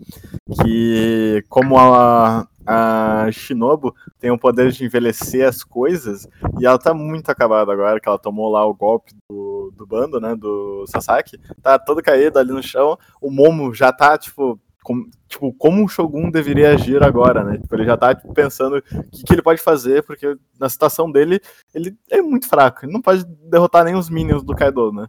Que, 0.63 1.43
como 1.49 1.77
a, 1.79 2.47
a 2.65 3.29
Shinobu 3.29 3.93
tem 4.17 4.31
o 4.31 4.39
poder 4.39 4.71
de 4.71 4.85
envelhecer 4.85 5.45
as 5.45 5.65
coisas, 5.65 6.29
e 6.61 6.65
ela 6.65 6.79
tá 6.79 6.93
muito 6.93 7.29
acabada 7.29 7.73
agora, 7.73 7.99
que 7.99 8.07
ela 8.07 8.17
tomou 8.17 8.49
lá 8.49 8.65
o 8.65 8.73
golpe 8.73 9.11
do, 9.29 9.73
do 9.75 9.85
bando, 9.85 10.21
né? 10.21 10.33
Do 10.33 10.85
Sasaki. 10.87 11.37
Tá 11.61 11.77
todo 11.77 12.01
caído 12.01 12.39
ali 12.39 12.53
no 12.53 12.63
chão. 12.63 12.97
O 13.19 13.29
Momo 13.29 13.73
já 13.73 13.91
tá, 13.91 14.17
tipo, 14.17 14.57
como, 14.85 15.09
tipo, 15.27 15.51
como 15.53 15.83
o 15.83 15.87
Shogun 15.87 16.29
deveria 16.29 16.69
agir 16.69 17.01
agora, 17.01 17.43
né? 17.43 17.57
Tipo, 17.57 17.75
ele 17.75 17.85
já 17.85 17.97
tá 17.97 18.13
tipo, 18.13 18.31
pensando 18.35 18.77
o 18.77 18.81
que, 18.81 19.23
que, 19.23 19.33
ele 19.33 19.41
pode 19.41 19.59
fazer, 19.59 20.03
porque 20.03 20.37
na 20.59 20.69
situação 20.69 21.11
dele, 21.11 21.41
ele 21.73 21.97
é 22.11 22.21
muito 22.21 22.47
fraco. 22.47 22.85
Ele 22.85 22.93
não 22.93 23.01
pode 23.01 23.25
derrotar 23.49 23.83
nem 23.83 23.95
os 23.95 24.11
minions 24.11 24.43
do 24.43 24.55
Kaido, 24.55 24.91
né? 24.91 25.07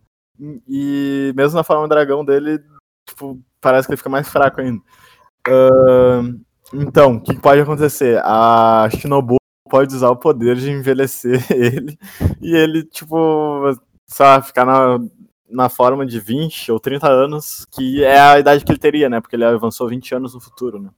E 0.66 1.30
mesmo 1.36 1.56
na 1.56 1.62
forma 1.62 1.86
dragão 1.86 2.24
dele, 2.24 2.58
tipo, 3.06 3.38
parece 3.60 3.86
que 3.86 3.92
ele 3.92 3.98
fica 3.98 4.08
mais 4.08 4.26
fraco 4.26 4.62
ainda. 4.62 4.80
Uh, 5.46 6.40
então, 6.72 7.16
o 7.16 7.20
que 7.20 7.38
pode 7.38 7.60
acontecer? 7.60 8.18
A 8.24 8.88
Shinobu 8.90 9.36
pode 9.68 9.94
usar 9.94 10.08
o 10.08 10.16
poder 10.16 10.56
de 10.56 10.70
envelhecer 10.70 11.44
ele 11.52 11.98
e 12.40 12.56
ele, 12.56 12.82
tipo, 12.82 13.78
só 14.06 14.40
ficar 14.40 14.64
na, 14.64 14.98
na 15.56 15.70
forma 15.70 16.04
de 16.04 16.20
20 16.20 16.70
ou 16.70 16.78
30 16.78 17.08
anos, 17.08 17.66
que 17.72 18.04
é 18.04 18.20
a 18.20 18.38
idade 18.38 18.62
que 18.62 18.70
ele 18.70 18.78
teria, 18.78 19.08
né? 19.08 19.20
Porque 19.22 19.34
ele 19.34 19.44
avançou 19.44 19.88
20 19.88 20.14
anos 20.14 20.34
no 20.34 20.40
futuro, 20.40 20.78
né? 20.80 20.90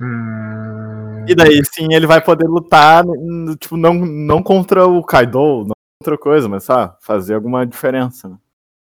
Hum... 0.00 1.24
E 1.26 1.34
daí 1.34 1.60
sim 1.64 1.92
ele 1.92 2.06
vai 2.06 2.22
poder 2.22 2.46
lutar, 2.46 3.04
tipo, 3.58 3.76
não, 3.76 3.94
não 3.94 4.42
contra 4.42 4.86
o 4.86 5.02
Kaido, 5.02 5.64
não 5.64 5.72
contra 6.02 6.16
coisa, 6.18 6.48
mas 6.48 6.64
sabe, 6.64 6.94
fazer 7.00 7.34
alguma 7.34 7.66
diferença, 7.66 8.28
né? 8.28 8.38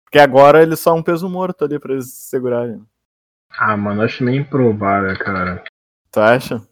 Porque 0.05 0.19
agora 0.19 0.63
ele 0.63 0.75
é 0.75 0.77
só 0.77 0.93
um 0.95 1.03
peso 1.03 1.29
morto 1.29 1.65
ali 1.65 1.79
pra 1.79 1.93
eles 1.93 2.13
segurarem. 2.13 2.83
Ah, 3.51 3.77
mano, 3.77 4.03
acho 4.03 4.23
meio 4.25 4.43
improvável, 4.43 5.17
cara. 5.19 5.63
Tu 6.13 6.21
acha? 6.21 6.63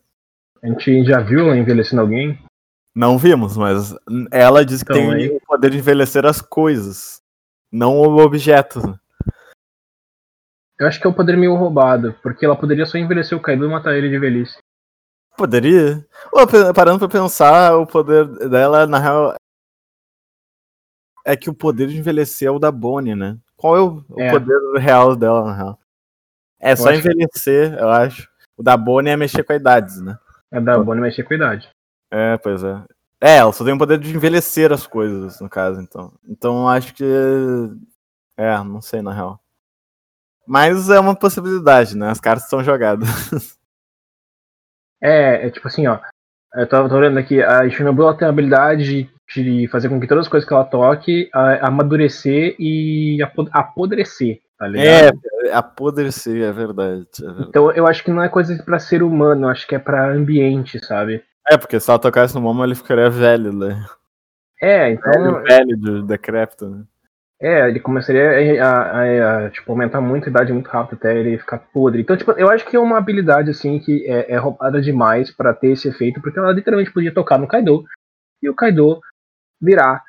A 0.62 0.66
gente 0.66 1.04
já 1.04 1.20
viu 1.20 1.40
ela 1.40 1.56
envelhecendo 1.56 2.02
alguém? 2.02 2.38
Não 2.94 3.16
vimos, 3.16 3.56
mas 3.56 3.94
ela 4.32 4.64
diz 4.64 4.82
que 4.82 4.92
Então, 4.92 5.10
tem 5.10 5.12
aí- 5.14 5.28
o 5.30 5.40
poder 5.46 5.70
de 5.70 5.78
envelhecer 5.78 6.26
as 6.26 6.40
coisas, 6.42 7.20
não 7.72 7.96
o 7.98 8.18
objeto. 8.18 8.98
Eu 10.78 10.86
acho 10.86 11.00
que 11.00 11.06
é 11.06 11.10
um 11.10 11.14
poder 11.14 11.36
meio 11.36 11.54
roubado, 11.56 12.14
porque 12.22 12.44
ela 12.44 12.56
poderia 12.56 12.86
só 12.86 12.96
envelhecer 12.98 13.36
o 13.36 13.40
Kaido 13.42 13.64
e 13.64 13.68
matar 13.68 13.94
ele 13.96 14.08
de 14.08 14.18
velhice. 14.18 14.58
Poderia. 15.36 16.06
Pe- 16.50 16.72
parando 16.74 16.98
pra 17.00 17.08
pensar, 17.08 17.76
o 17.76 17.86
poder 17.86 18.26
dela, 18.48 18.86
na 18.86 18.98
real. 18.98 19.34
É 21.24 21.36
que 21.36 21.50
o 21.50 21.54
poder 21.54 21.88
de 21.88 21.98
envelhecer 21.98 22.48
é 22.48 22.50
o 22.50 22.58
da 22.58 22.70
Bonnie, 22.70 23.14
né? 23.14 23.36
Qual 23.56 23.76
é 23.76 23.80
o, 23.80 24.04
o 24.08 24.20
É. 24.20 24.30
poder 24.30 24.56
real 24.78 25.14
dela, 25.16 25.44
na 25.44 25.54
real? 25.54 25.78
É 26.60 26.74
só 26.74 26.88
acho- 26.90 26.98
envelhecer, 26.98 27.74
eu 27.78 27.88
acho. 27.90 28.28
O 28.56 28.62
da 28.62 28.76
Bonnie 28.76 29.12
é 29.12 29.16
mexer 29.16 29.44
com 29.44 29.52
a 29.52 29.56
idades, 29.56 30.00
né? 30.00 30.18
A 30.50 30.58
da 30.60 30.78
Bonnie 30.78 31.02
mexer 31.02 31.22
com 31.24 31.34
a 31.34 31.36
idade. 31.36 31.68
É, 32.10 32.36
pois 32.38 32.62
é. 32.64 32.82
É, 33.20 33.38
ela 33.38 33.52
só 33.52 33.64
tem 33.64 33.74
o 33.74 33.78
poder 33.78 33.98
de 33.98 34.14
envelhecer 34.14 34.72
as 34.72 34.86
coisas, 34.86 35.40
no 35.40 35.48
caso, 35.48 35.80
então. 35.80 36.12
Então 36.28 36.68
acho 36.68 36.94
que. 36.94 37.04
É, 38.36 38.56
não 38.58 38.80
sei, 38.80 39.02
na 39.02 39.12
real. 39.12 39.40
Mas 40.46 40.88
é 40.88 40.98
uma 41.00 41.14
possibilidade, 41.16 41.96
né? 41.96 42.10
As 42.10 42.20
cartas 42.20 42.44
estão 42.44 42.62
jogadas. 42.62 43.08
É, 45.00 45.46
é 45.46 45.50
tipo 45.50 45.68
assim, 45.68 45.86
ó. 45.86 46.00
Eu 46.54 46.66
tava, 46.66 46.92
olhando 46.92 47.18
aqui, 47.18 47.40
a 47.42 47.68
Shinobu 47.70 48.02
ela 48.02 48.16
tem 48.16 48.26
a 48.26 48.30
habilidade 48.30 49.08
de, 49.32 49.68
fazer 49.68 49.88
com 49.88 50.00
que 50.00 50.06
todas 50.08 50.24
as 50.24 50.28
coisas 50.28 50.48
que 50.48 50.52
ela 50.52 50.64
toque 50.64 51.28
a- 51.32 51.68
amadurecer 51.68 52.56
e 52.58 53.22
apo- 53.22 53.48
apodrecer, 53.52 54.40
tá 54.58 54.66
ligado? 54.66 55.20
É, 55.44 55.52
apodrecer, 55.52 56.42
é 56.42 56.50
verdade. 56.50 57.06
É, 57.20 57.22
verdade. 57.26 57.48
Então 57.48 57.70
eu 57.72 57.86
acho 57.86 58.02
que 58.02 58.10
não 58.10 58.22
é 58.22 58.28
coisa 58.28 58.60
pra 58.64 58.78
ser 58.78 59.02
humano, 59.02 59.46
eu 59.46 59.50
acho 59.50 59.66
que 59.68 59.74
é 59.74 59.78
pra 59.78 60.10
ambiente, 60.10 60.84
sabe? 60.84 61.22
É, 61.50 61.56
porque 61.56 61.80
se 61.80 61.88
ela 61.90 61.98
tocasse 61.98 62.34
no 62.34 62.40
Momo, 62.40 62.64
ele 62.64 62.74
ficaria 62.74 63.08
velho, 63.08 63.52
né? 63.52 63.84
É, 64.60 64.90
então. 64.90 65.12
Velho, 65.12 65.42
velho, 65.44 65.76
de 65.76 66.02
decrépito, 66.06 66.68
né? 66.68 66.84
É, 67.40 67.68
ele 67.68 67.78
começaria 67.78 68.64
a, 68.64 68.80
a- 69.00 69.46
a, 69.46 69.50
tipo, 69.50 69.70
aumentar 69.70 70.00
muito 70.00 70.26
a 70.26 70.30
idade 70.30 70.52
muito 70.52 70.66
rápido 70.68 70.98
até 70.98 71.16
ele 71.16 71.38
ficar 71.38 71.58
podre. 71.72 72.02
Então, 72.02 72.16
tipo, 72.16 72.32
eu 72.32 72.50
acho 72.50 72.66
que 72.66 72.74
é 72.76 72.80
uma 72.80 72.98
habilidade, 72.98 73.50
assim, 73.50 73.78
que 73.78 74.04
é, 74.10 74.32
é 74.32 74.36
roubada 74.36 74.80
demais 74.82 75.30
pra 75.30 75.54
ter 75.54 75.68
esse 75.68 75.88
efeito, 75.88 76.20
porque 76.20 76.38
ela 76.38 76.50
literalmente 76.52 76.92
podia 76.92 77.14
tocar 77.14 77.38
no 77.38 77.46
Kaido 77.46 77.84
e 78.42 78.50
o 78.50 78.54
Kaido 78.54 79.00
virar 79.62 80.02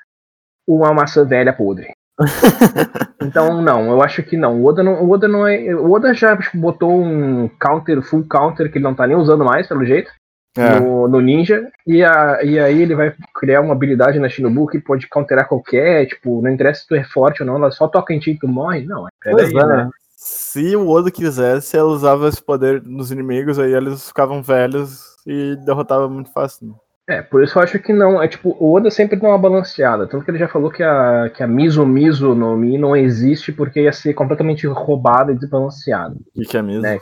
uma 0.67 0.93
maçã 0.93 1.23
velha 1.25 1.53
podre. 1.53 1.91
Então, 3.21 3.61
não, 3.61 3.91
eu 3.91 4.01
acho 4.01 4.23
que 4.23 4.37
não. 4.37 4.61
O 4.61 4.65
Oda 4.65 4.81
não, 4.81 5.03
o 5.03 5.11
Oda 5.11 5.27
não 5.27 5.45
é. 5.45 5.75
O 5.75 5.91
Oda 5.91 6.13
já 6.13 6.35
tipo, 6.37 6.57
botou 6.57 6.89
um 7.03 7.49
counter, 7.59 8.01
full 8.01 8.25
counter, 8.27 8.71
que 8.71 8.77
ele 8.77 8.83
não 8.85 8.95
tá 8.95 9.05
nem 9.05 9.15
usando 9.17 9.43
mais, 9.43 9.67
pelo 9.67 9.85
jeito 9.85 10.09
É. 10.57 10.79
no, 10.79 11.07
no 11.07 11.21
ninja, 11.21 11.69
e, 11.85 12.03
a, 12.03 12.43
e 12.43 12.59
aí 12.59 12.81
ele 12.81 12.95
vai 12.95 13.13
criar 13.35 13.61
uma 13.61 13.73
habilidade 13.73 14.19
na 14.19 14.27
Shinobu 14.27 14.67
que 14.67 14.79
pode 14.79 15.07
counterar 15.07 15.47
qualquer, 15.47 16.07
tipo, 16.07 16.41
não 16.41 16.51
interessa 16.51 16.81
se 16.81 16.87
tu 16.87 16.95
é 16.95 17.03
forte 17.03 17.41
ou 17.41 17.47
não, 17.47 17.55
ela 17.55 17.71
só 17.71 17.87
toca 17.87 18.13
em 18.13 18.19
ti 18.19 18.31
e 18.31 18.39
tu 18.39 18.47
morre, 18.47 18.83
não, 18.83 19.07
Pois 19.23 19.53
peraí, 19.53 19.71
é, 19.71 19.77
né? 19.77 19.89
Se 20.15 20.75
o 20.75 20.89
Oda 20.89 21.09
quisesse, 21.09 21.77
ela 21.77 21.89
usava 21.89 22.27
esse 22.27 22.43
poder 22.43 22.83
nos 22.83 23.09
inimigos, 23.09 23.57
aí 23.57 23.73
eles 23.73 24.07
ficavam 24.07 24.43
velhos 24.43 25.15
e 25.25 25.55
derrotava 25.65 26.09
muito 26.09 26.31
fácil. 26.33 26.67
né? 26.67 26.73
É, 27.09 27.21
por 27.23 27.43
isso 27.43 27.57
eu 27.57 27.63
acho 27.63 27.79
que 27.79 27.93
não, 27.93 28.21
é 28.21 28.27
tipo, 28.27 28.55
o 28.59 28.75
Oda 28.75 28.91
sempre 28.91 29.15
dá 29.15 29.29
uma 29.29 29.37
balanceada, 29.37 30.05
tanto 30.07 30.23
que 30.23 30.29
ele 30.29 30.37
já 30.37 30.47
falou 30.47 30.69
que 30.69 30.83
a, 30.83 31.31
que 31.33 31.41
a 31.41 31.47
Miso 31.47 31.85
Miso 31.85 32.35
no 32.35 32.55
Mi 32.57 32.77
não 32.77 32.95
existe 32.95 33.51
porque 33.51 33.81
ia 33.81 33.93
ser 33.93 34.13
completamente 34.13 34.67
roubada 34.67 35.31
e 35.31 35.35
desbalanceada. 35.35 36.15
O 36.15 36.41
que, 36.41 36.47
que 36.47 36.57
é 36.57 36.61
mesmo? 36.61 36.81
Né? 36.81 36.99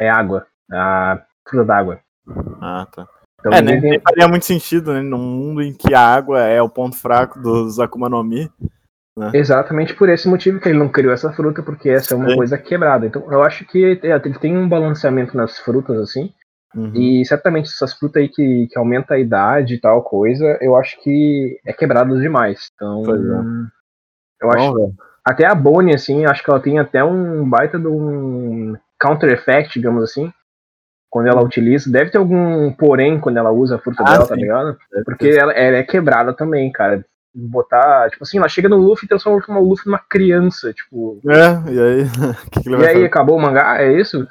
É 0.00 0.08
água, 0.08 0.46
a 0.72 1.22
fruta 1.48 1.64
d'água. 1.64 2.00
Ah, 2.60 2.86
tá. 2.90 3.06
Então, 3.40 3.52
É, 3.52 3.60
ninguém 3.60 3.74
nem, 3.74 3.80
tem- 3.80 3.90
nem 3.90 4.00
faria 4.00 4.28
muito 4.28 4.44
sentido, 4.44 4.92
né? 4.92 5.02
Num 5.02 5.18
mundo 5.18 5.62
em 5.62 5.72
que 5.72 5.94
a 5.94 6.00
água 6.00 6.40
é 6.40 6.60
o 6.60 6.68
ponto 6.68 6.96
fraco 6.96 7.38
dos 7.40 7.78
Akuma 7.78 8.08
no 8.08 8.22
Mi. 8.24 8.50
Exatamente 9.32 9.94
por 9.94 10.10
esse 10.10 10.28
motivo 10.28 10.60
que 10.60 10.68
ele 10.68 10.78
não 10.78 10.90
criou 10.90 11.12
essa 11.12 11.32
fruta, 11.32 11.62
porque 11.62 11.88
essa 11.88 12.12
é 12.12 12.16
uma 12.16 12.28
Sim. 12.30 12.36
coisa 12.36 12.58
quebrada. 12.58 13.06
Então 13.06 13.32
eu 13.32 13.42
acho 13.42 13.64
que 13.64 13.98
é, 14.02 14.16
ele 14.16 14.38
tem 14.38 14.56
um 14.56 14.68
balanceamento 14.68 15.36
nas 15.36 15.58
frutas, 15.58 15.98
assim, 15.98 16.32
Uhum. 16.76 16.92
E 16.94 17.24
certamente 17.24 17.70
essas 17.70 17.94
frutas 17.94 18.22
aí 18.22 18.28
que, 18.28 18.68
que 18.70 18.78
aumenta 18.78 19.14
a 19.14 19.18
idade 19.18 19.74
e 19.74 19.80
tal 19.80 20.02
coisa, 20.02 20.58
eu 20.60 20.76
acho 20.76 21.00
que 21.02 21.58
é 21.64 21.72
quebrado 21.72 22.20
demais. 22.20 22.68
Então, 22.74 23.02
é. 23.02 24.44
eu 24.44 24.50
acho 24.50 24.72
Vamos 24.72 24.88
ver. 24.88 24.94
até 25.24 25.46
a 25.46 25.54
Bonnie 25.54 25.94
assim, 25.94 26.26
acho 26.26 26.44
que 26.44 26.50
ela 26.50 26.60
tem 26.60 26.78
até 26.78 27.02
um 27.02 27.48
baita 27.48 27.78
de 27.78 27.86
um 27.86 28.76
counter 29.00 29.32
effect, 29.32 29.72
digamos 29.78 30.04
assim, 30.04 30.30
quando 31.10 31.28
ela 31.28 31.42
utiliza. 31.42 31.90
Deve 31.90 32.10
ter 32.10 32.18
algum 32.18 32.72
porém 32.72 33.18
quando 33.20 33.36
ela 33.38 33.50
usa 33.50 33.76
a 33.76 33.78
fruta 33.78 34.02
Ah, 34.06 34.12
dela, 34.12 34.26
tá 34.26 34.34
sim. 34.34 34.40
ligado? 34.40 34.76
Deve 34.92 35.04
Porque 35.04 35.28
ela, 35.28 35.52
ela 35.52 35.76
é 35.76 35.82
quebrada 35.82 36.32
também, 36.34 36.70
cara. 36.72 37.04
Botar, 37.34 38.08
tipo 38.10 38.24
assim, 38.24 38.38
ela 38.38 38.48
chega 38.48 38.68
no 38.68 38.78
Luffy 38.78 39.04
e 39.04 39.08
transforma 39.08 39.58
o 39.58 39.68
Luffy 39.68 39.86
numa 39.86 39.98
criança, 39.98 40.72
tipo. 40.72 41.20
É, 41.28 41.70
e 41.72 41.80
aí? 41.80 42.04
Que, 42.50 42.62
que 42.62 42.70
E 42.70 42.74
aí, 42.74 42.80
fazer? 42.94 43.04
acabou 43.04 43.36
o 43.36 43.40
mangá? 43.40 43.80
É 43.82 43.92
isso? 44.00 44.26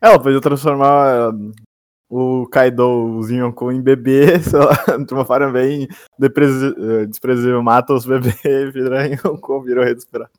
Ela 0.00 0.18
podia 0.18 0.40
transformar 0.40 1.34
uh, 1.34 1.52
o 2.08 2.46
Kaido, 2.48 2.82
o 2.86 3.22
Zinhonku, 3.22 3.70
em 3.70 3.80
bebê, 3.80 4.38
sei 4.42 4.58
lá, 4.58 4.72
de 5.06 5.12
uma 5.14 5.24
forma 5.24 5.52
bem 5.52 5.86
eh, 6.20 7.06
desprezível. 7.06 7.62
Mata 7.62 7.92
os 7.92 8.06
bebês 8.06 8.72
vira 8.72 9.04
Zinhonku, 9.08 9.62
vira 9.62 9.80
o 9.82 9.84
rei 9.84 9.94
dos 9.94 10.04
piratas. 10.06 10.32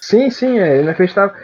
Sim, 0.00 0.28
sim, 0.30 0.58
é 0.58 0.82
inacreditável. 0.82 1.36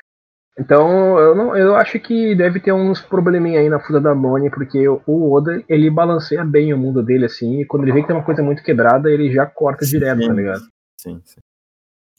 Então, 0.59 1.19
eu, 1.19 1.35
não, 1.35 1.57
eu 1.57 1.75
acho 1.75 1.99
que 1.99 2.35
deve 2.35 2.61
ter 2.61 2.73
uns 2.73 3.01
probleminha 3.01 3.61
aí 3.61 3.71
na 3.71 3.81
fruta 3.81 4.01
da 4.01 4.15
Bonnie, 4.15 4.51
porque 4.51 4.87
o 4.87 5.33
Oda, 5.33 5.62
ele 5.67 5.91
balanceia 5.91 6.45
bem 6.45 6.75
o 6.75 6.79
mundo 6.79 7.03
dele, 7.03 7.25
assim, 7.25 7.61
e 7.61 7.65
quando 7.65 7.85
ele 7.85 7.93
vê 7.93 8.03
que 8.03 8.09
tem 8.09 8.17
uma 8.17 8.25
coisa 8.25 8.43
muito 8.43 8.62
quebrada, 8.62 9.11
ele 9.11 9.33
já 9.33 9.47
corta 9.47 9.87
direto, 9.87 10.21
Sim. 10.21 10.29
tá 10.29 10.35
ligado? 10.35 10.62
Sim, 10.99 11.21
sim. 11.25 11.41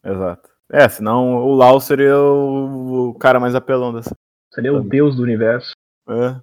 Exato. 0.03 0.49
É, 0.71 0.89
senão 0.89 1.35
o 1.35 1.53
Lau 1.53 1.79
seria 1.79 2.17
o, 2.17 3.09
o 3.09 3.13
cara 3.19 3.39
mais 3.39 3.53
apelão 3.53 3.93
dessa. 3.93 4.15
Seria 4.51 4.73
o 4.73 4.81
deus 4.81 5.15
do 5.15 5.21
universo. 5.23 5.71
É. 6.09 6.35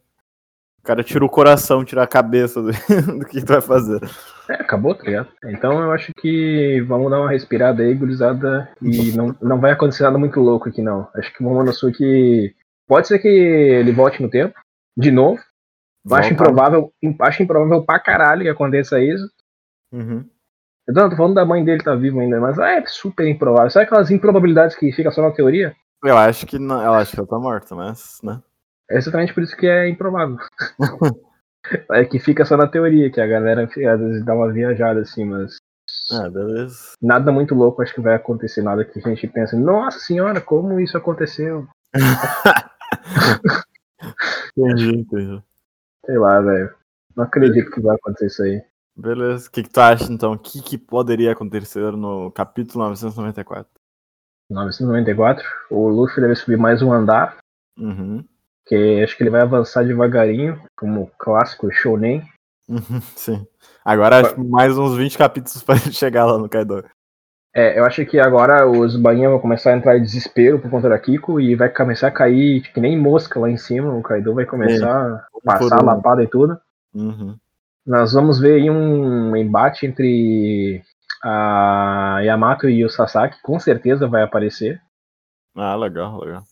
O 0.81 0.83
cara 0.83 1.05
tira 1.05 1.25
o 1.25 1.29
coração, 1.29 1.85
tira 1.85 2.03
a 2.03 2.07
cabeça 2.07 2.63
do, 2.63 2.71
do 3.19 3.27
que 3.27 3.45
tu 3.45 3.53
vai 3.53 3.61
fazer. 3.61 4.01
É, 4.49 4.55
acabou, 4.55 4.95
tá 4.95 5.05
ligado? 5.05 5.29
Então 5.45 5.81
eu 5.81 5.93
acho 5.93 6.11
que 6.15 6.81
vamos 6.89 7.11
dar 7.11 7.21
uma 7.21 7.31
respirada 7.31 7.83
aí, 7.83 7.95
gurizada, 7.95 8.69
e 8.81 9.13
não, 9.13 9.37
não 9.43 9.61
vai 9.61 9.73
acontecer 9.73 10.05
nada 10.05 10.19
muito 10.19 10.41
louco 10.41 10.69
aqui, 10.69 10.81
não. 10.81 11.07
Acho 11.15 11.33
que 11.33 11.43
o 11.43 11.47
Momonosuke 11.47 12.55
pode 12.89 13.09
ser 13.09 13.19
que 13.19 13.29
ele 13.29 13.93
volte 13.93 14.23
no 14.23 14.31
tempo, 14.31 14.59
de 14.97 15.11
novo. 15.11 15.39
Acho 16.11 16.33
improvável, 16.33 16.91
acho 17.21 17.43
improvável 17.43 17.85
pra 17.85 18.01
caralho 18.01 18.43
que 18.43 18.49
aconteça 18.49 18.99
isso. 18.99 19.31
Uhum. 19.93 20.25
Não, 20.89 21.11
tô 21.11 21.17
falando 21.17 21.35
da 21.35 21.45
mãe 21.45 21.63
dele 21.63 21.85
tá 21.85 21.95
viva 21.95 22.21
ainda, 22.21 22.41
mas 22.41 22.59
é 22.59 22.83
super 22.87 23.29
improvável. 23.29 23.71
Sabe 23.71 23.85
aquelas 23.85 24.11
improbabilidades 24.11 24.75
que 24.75 24.91
fica 24.93 25.11
só 25.11 25.23
na 25.23 25.31
teoria? 25.31 25.77
Eu 26.03 26.17
acho 26.17 26.47
que 26.47 26.59
não, 26.59 26.83
eu 26.83 26.95
acho 26.95 27.13
que 27.13 27.21
ela 27.21 27.29
tá 27.29 27.39
morta, 27.39 27.75
mas, 27.75 28.19
né? 28.23 28.41
É 28.91 28.99
exatamente 28.99 29.33
por 29.33 29.43
isso 29.43 29.57
que 29.57 29.67
é 29.67 29.89
improvável. 29.89 30.37
é 31.93 32.05
que 32.05 32.19
fica 32.19 32.45
só 32.45 32.57
na 32.57 32.67
teoria, 32.67 33.11
que 33.11 33.21
a 33.21 33.27
galera 33.27 33.65
às 33.65 34.01
vezes 34.01 34.25
dá 34.25 34.35
uma 34.35 34.53
viajada 34.53 35.01
assim, 35.01 35.25
mas 35.25 35.57
Ah, 36.13 36.29
beleza. 36.29 36.93
nada 37.01 37.31
muito 37.31 37.55
louco 37.55 37.83
acho 37.83 37.95
que 37.95 38.01
vai 38.01 38.17
acontecer, 38.17 38.63
nada 38.63 38.85
que 38.85 38.99
a 38.99 39.03
gente 39.03 39.29
pensa, 39.29 39.57
nossa 39.57 39.99
senhora, 40.01 40.41
como 40.41 40.81
isso 40.81 40.97
aconteceu? 40.97 41.69
Entendi, 44.57 44.97
entendi. 44.97 45.43
Sei 46.05 46.19
lá, 46.19 46.41
velho. 46.41 46.75
Não 47.15 47.25
acredito 47.25 47.71
que 47.71 47.81
vai 47.81 47.95
acontecer 47.97 48.27
isso 48.27 48.43
aí. 48.43 48.63
Beleza. 48.97 49.49
O 49.49 49.51
que, 49.51 49.63
que 49.63 49.71
tu 49.71 49.81
acha, 49.81 50.11
então? 50.13 50.33
O 50.33 50.39
que, 50.39 50.63
que 50.63 50.79
poderia 50.79 51.33
acontecer 51.33 51.93
no 51.93 52.31
capítulo 52.33 52.85
994? 52.85 53.71
994, 54.51 55.47
o 55.71 55.89
Luffy 55.89 56.21
deve 56.21 56.35
subir 56.35 56.57
mais 56.57 56.83
um 56.83 56.93
andar, 56.93 57.39
Uhum. 57.79 58.25
Que 58.71 59.03
acho 59.03 59.17
que 59.17 59.25
ele 59.25 59.31
vai 59.31 59.41
avançar 59.41 59.85
devagarinho, 59.85 60.63
como 60.79 61.11
clássico 61.19 61.73
shonen. 61.73 62.23
Uhum, 62.69 63.01
Sim. 63.17 63.45
Agora 63.85 64.33
mais 64.37 64.79
uns 64.79 64.97
20 64.97 65.19
capítulos 65.19 65.61
pra 65.67 65.75
ele 65.75 65.93
chegar 65.93 66.25
lá 66.25 66.39
no 66.39 66.49
Kaido. 66.49 66.85
É, 67.53 67.77
eu 67.77 67.85
acho 67.85 68.07
que 68.07 68.21
agora 68.21 68.71
os 68.71 68.95
bainhas 68.95 69.33
vão 69.33 69.41
começar 69.41 69.73
a 69.73 69.77
entrar 69.77 69.99
em 69.99 70.03
desespero 70.03 70.61
por 70.61 70.71
conta 70.71 70.89
da 70.89 70.97
Kiko 71.01 71.41
e 71.41 71.57
vai 71.57 71.69
começar 71.69 72.07
a 72.07 72.13
cair 72.13 72.63
que 72.73 72.81
nem 72.81 72.97
mosca 72.97 73.41
lá 73.41 73.51
em 73.51 73.57
cima. 73.57 73.93
O 73.93 74.03
Kaido 74.03 74.35
vai 74.35 74.47
começar 74.47 75.15
a 75.15 75.41
passar 75.45 75.77
por 75.79 75.83
um. 75.83 75.87
lapada 75.87 76.23
e 76.23 76.29
tudo. 76.29 76.57
Uhum. 76.95 77.37
Nós 77.85 78.13
vamos 78.13 78.39
ver 78.39 78.55
aí 78.55 78.71
um 78.71 79.35
embate 79.35 79.85
entre 79.85 80.81
a 81.25 82.21
Yamato 82.23 82.69
e 82.69 82.85
o 82.85 82.89
Sasaki, 82.89 83.43
com 83.43 83.59
certeza 83.59 84.07
vai 84.07 84.23
aparecer. 84.23 84.81
Ah, 85.57 85.75
legal, 85.75 86.21
legal. 86.21 86.45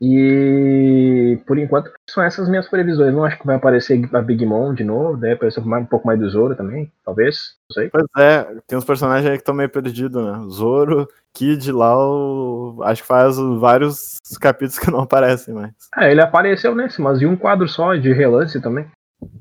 E 0.00 1.40
por 1.44 1.58
enquanto 1.58 1.90
são 2.08 2.22
essas 2.22 2.48
minhas 2.48 2.68
previsões. 2.68 3.12
Não 3.12 3.24
acho 3.24 3.38
que 3.38 3.46
vai 3.46 3.56
aparecer 3.56 4.00
a 4.12 4.22
Big 4.22 4.46
Mom 4.46 4.72
de 4.72 4.84
novo, 4.84 5.16
deve 5.16 5.34
aparecer 5.34 5.60
um 5.60 5.86
pouco 5.86 6.06
mais 6.06 6.20
do 6.20 6.30
Zoro 6.30 6.54
também, 6.54 6.92
talvez. 7.04 7.56
Não 7.68 7.74
sei. 7.74 7.90
Pois 7.90 8.04
é, 8.16 8.44
tem 8.66 8.78
uns 8.78 8.84
personagens 8.84 9.28
aí 9.28 9.36
que 9.36 9.42
estão 9.42 9.54
meio 9.54 9.68
perdidos, 9.68 10.24
né? 10.24 10.46
Zoro, 10.50 11.08
Kid 11.34 11.72
o... 11.72 12.80
acho 12.84 13.02
que 13.02 13.08
faz 13.08 13.36
vários 13.58 14.18
capítulos 14.40 14.78
que 14.78 14.90
não 14.90 15.00
aparecem 15.00 15.52
mais. 15.52 15.72
É, 15.96 16.12
ele 16.12 16.20
apareceu 16.20 16.74
nesse, 16.76 17.00
mas 17.00 17.18
de 17.18 17.26
um 17.26 17.36
quadro 17.36 17.68
só, 17.68 17.96
de 17.96 18.12
relance 18.12 18.60
também. 18.60 18.86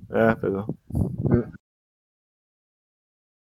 É, 0.10 0.36
perdão. 0.36 0.68
Hum. 0.92 1.44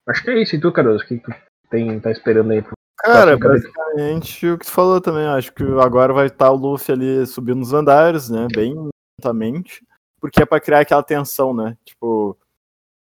Acho 0.08 0.22
que 0.22 0.30
é 0.30 0.42
isso, 0.42 0.54
e 0.54 0.60
tu, 0.60 0.72
Caruso? 0.72 1.04
O 1.04 1.06
que 1.06 1.18
tu 1.18 1.32
tem, 1.70 1.98
tá 1.98 2.10
esperando 2.10 2.52
aí 2.52 2.62
pro 2.62 2.79
Cara, 3.02 3.38
basicamente 3.38 4.46
o 4.46 4.58
que 4.58 4.66
tu 4.66 4.72
falou 4.72 5.00
também, 5.00 5.26
acho 5.26 5.52
que 5.52 5.62
agora 5.80 6.12
vai 6.12 6.26
estar 6.26 6.50
o 6.50 6.56
Luffy 6.56 6.92
ali 6.92 7.26
subindo 7.26 7.62
os 7.62 7.72
andares, 7.72 8.28
né, 8.28 8.46
bem 8.54 8.74
lentamente, 9.18 9.82
porque 10.20 10.42
é 10.42 10.46
pra 10.46 10.60
criar 10.60 10.80
aquela 10.80 11.02
tensão, 11.02 11.54
né, 11.54 11.76
tipo, 11.84 12.36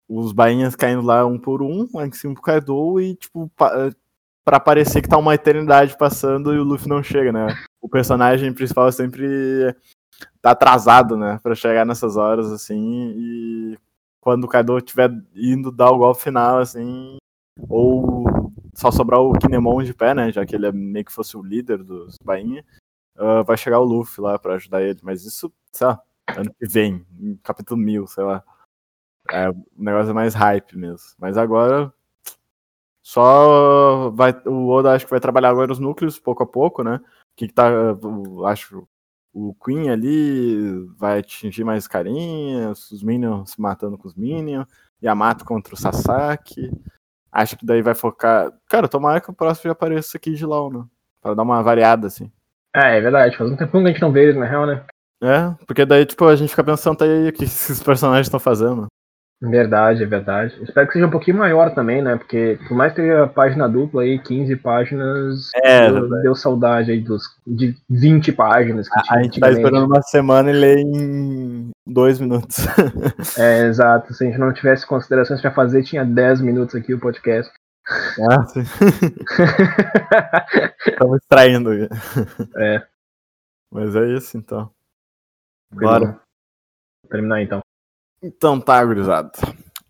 os 0.09 0.33
bainhas 0.33 0.75
caindo 0.75 1.03
lá 1.03 1.25
um 1.25 1.39
por 1.39 1.63
um, 1.63 1.89
lá 1.95 2.07
em 2.07 2.13
cima 2.13 2.35
pro 2.35 2.43
Kaido, 2.43 3.01
e 3.01 3.15
tipo, 3.15 3.51
pra, 3.57 3.91
pra 4.45 4.61
parecer 4.61 5.01
que 5.01 5.09
tá 5.09 5.17
uma 5.17 5.35
eternidade 5.35 5.97
passando 5.97 6.53
e 6.55 6.59
o 6.59 6.65
Luffy 6.65 6.89
não 6.89 7.03
chega, 7.03 7.33
né, 7.33 7.47
o 7.81 7.89
personagem 7.89 8.53
principal 8.53 8.91
sempre 8.91 9.75
tá 10.43 10.51
atrasado, 10.51 11.17
né, 11.17 11.39
pra 11.43 11.55
chegar 11.55 11.87
nessas 11.87 12.17
horas, 12.17 12.51
assim, 12.51 13.13
e 13.17 13.79
quando 14.21 14.45
o 14.45 14.49
Kaido 14.49 14.77
estiver 14.79 15.11
indo 15.37 15.71
dar 15.71 15.91
o 15.91 15.99
golpe 15.99 16.23
final, 16.23 16.59
assim, 16.59 17.17
ou 17.69 18.25
só 18.75 18.91
sobrar 18.91 19.21
o 19.21 19.33
Kinemon 19.33 19.83
de 19.83 19.95
pé, 19.95 20.15
né? 20.15 20.33
Já 20.33 20.45
que 20.45 20.55
ele 20.55 20.67
é 20.67 20.73
meio 20.73 21.05
que 21.05 21.13
fosse 21.13 21.37
o 21.37 21.43
líder 21.43 21.83
dos 21.83 22.17
Bainha. 22.23 22.65
Uh, 23.17 23.45
vai 23.45 23.57
chegar 23.57 23.79
o 23.79 23.85
Luffy 23.85 24.23
lá 24.23 24.39
para 24.39 24.55
ajudar 24.55 24.83
ele. 24.83 24.99
Mas 25.03 25.25
isso, 25.25 25.53
sei 25.73 25.87
lá, 25.87 26.01
ano 26.37 26.53
que 26.59 26.67
vem, 26.67 27.07
capítulo 27.43 27.81
1000, 27.81 28.07
sei 28.07 28.25
lá. 28.25 28.43
É, 29.31 29.49
o 29.51 29.65
negócio 29.77 30.11
é 30.11 30.15
mais 30.15 30.35
hype 30.35 30.77
mesmo. 30.77 31.09
Mas 31.19 31.37
agora. 31.37 31.93
Só 33.03 34.11
vai. 34.11 34.33
O 34.47 34.69
Oda 34.69 34.93
acho 34.95 35.05
que 35.05 35.11
vai 35.11 35.21
trabalhar 35.21 35.51
agora 35.51 35.73
os 35.73 35.79
núcleos 35.79 36.19
pouco 36.19 36.43
a 36.43 36.47
pouco, 36.47 36.83
né? 36.83 37.01
Que, 37.37 37.49
que 37.49 37.55
tá. 37.55 37.69
Acho. 38.47 38.87
O 39.33 39.53
Queen 39.53 39.91
ali 39.91 40.87
vai 40.97 41.19
atingir 41.19 41.65
mais 41.65 41.89
carinhas, 41.89 42.89
os 42.93 43.03
Minions 43.03 43.51
se 43.51 43.61
matando 43.61 43.99
com 43.99 44.07
os 44.07 44.15
Minions, 44.15 44.65
Yamato 45.03 45.45
contra 45.45 45.75
o 45.75 45.77
Sasaki. 45.77 46.71
Acho 47.35 47.57
que 47.57 47.67
daí 47.67 47.83
vai 47.83 47.97
focar. 47.97 48.53
Cara, 48.69 48.87
tomara 48.87 49.21
que 49.21 49.29
o 49.29 49.35
próximo 49.35 49.65
já 49.65 49.73
apareça 49.73 50.17
aqui 50.17 50.35
de 50.35 50.47
LOL, 50.47 50.73
né? 50.73 50.85
Pra 51.21 51.35
dar 51.35 51.43
uma 51.43 51.61
variada, 51.65 52.07
assim. 52.07 52.31
É, 52.73 52.97
é 52.97 53.01
verdade. 53.01 53.37
Faz 53.37 53.51
um 53.51 53.57
tempão 53.57 53.83
que 53.83 53.89
a 53.89 53.93
gente 53.93 54.01
não 54.01 54.13
vê 54.13 54.23
eles, 54.23 54.37
na 54.37 54.47
real, 54.47 54.65
né? 54.67 54.85
É, 55.21 55.53
porque 55.67 55.85
daí, 55.85 56.07
tipo, 56.07 56.25
a 56.27 56.37
gente 56.37 56.51
fica 56.51 56.63
pensando 56.63 56.99
tá 56.99 57.05
aí 57.05 57.29
o 57.29 57.33
que 57.33 57.43
esses 57.45 57.83
personagens 57.83 58.29
estão 58.29 58.39
fazendo. 58.39 58.87
Verdade, 59.43 60.03
é 60.03 60.07
verdade. 60.07 60.57
Espero 60.63 60.87
que 60.87 60.95
seja 60.95 61.07
um 61.07 61.11
pouquinho 61.11 61.37
maior 61.37 61.75
também, 61.75 62.01
né? 62.01 62.17
Porque 62.17 62.59
por 62.67 62.77
mais 62.77 62.93
que 62.93 63.03
tenha 63.03 63.27
página 63.27 63.69
dupla 63.69 64.03
aí, 64.03 64.19
15 64.19 64.57
páginas, 64.57 65.51
é, 65.57 65.91
deu, 65.91 66.09
deu 66.23 66.35
saudade 66.35 66.91
aí 66.91 67.01
dos, 67.01 67.25
de 67.47 67.77
20 67.91 68.33
páginas 68.33 68.89
que 68.89 68.99
a, 68.99 69.03
tinha. 69.03 69.19
A 69.19 69.23
gente 69.23 69.41
tá 69.41 69.51
esperando 69.51 69.87
uma 69.87 70.03
semana 70.03 70.51
e 70.51 70.55
lê 70.55 70.81
em 70.81 71.71
dois 71.87 72.19
minutos. 72.19 72.57
é, 73.39 73.67
exato. 73.67 74.15
Se 74.15 74.25
a 74.25 74.29
gente 74.29 74.39
não 74.39 74.53
tivesse 74.53 74.87
considerações 74.87 75.41
para 75.41 75.51
fazer, 75.51 75.83
tinha 75.83 76.05
10 76.05 76.41
minutos 76.41 76.75
aqui 76.75 76.95
o 76.95 77.01
podcast. 77.01 77.53
Ah, 78.31 78.47
sim. 78.47 78.63
Estamos 80.89 81.19
extraindo. 81.19 81.71
É. 82.57 82.87
Mas 83.71 83.95
é 83.95 84.07
isso, 84.15 84.39
então. 84.39 84.71
Bora. 85.71 86.19
Vou 87.03 87.11
terminar 87.11 87.43
então. 87.43 87.61
Então 88.27 88.59
tá, 88.59 88.83
gurizada. 88.83 89.31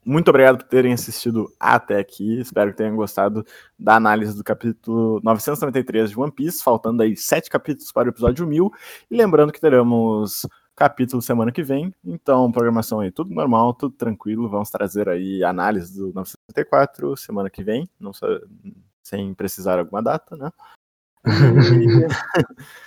Muito 0.05 0.29
obrigado 0.29 0.59
por 0.59 0.67
terem 0.67 0.93
assistido 0.93 1.49
até 1.59 2.01
aqui. 2.01 2.41
Espero 2.41 2.73
que 2.73 2.77
tenham 2.77 2.97
gostado 2.97 3.47
da 3.79 3.95
análise 3.95 4.37
do 4.37 4.43
capítulo 4.43 5.21
993 5.23 6.11
de 6.11 6.19
One 6.19 6.33
Piece, 6.33 6.61
faltando 6.61 7.05
aí 7.05 7.17
sete 7.17 7.49
capítulos 7.49 7.93
para 7.93 8.09
o 8.09 8.11
episódio 8.11 8.45
1000. 8.45 8.73
E 9.09 9.17
lembrando 9.17 9.53
que 9.53 9.61
teremos 9.61 10.49
capítulo 10.75 11.23
semana 11.23 11.53
que 11.53 11.63
vem. 11.63 11.95
Então, 12.05 12.51
programação 12.51 12.99
aí 12.99 13.13
tudo 13.13 13.33
normal, 13.33 13.73
tudo 13.73 13.95
tranquilo. 13.95 14.49
Vamos 14.49 14.69
trazer 14.69 15.09
aí 15.09 15.45
análise 15.45 15.97
do 15.97 16.13
994 16.13 17.17
semana 17.17 17.49
que 17.49 17.63
vem, 17.63 17.89
não 18.01 18.11
sem 19.01 19.33
precisar 19.33 19.79
alguma 19.79 20.03
data, 20.03 20.37
né? 20.37 20.51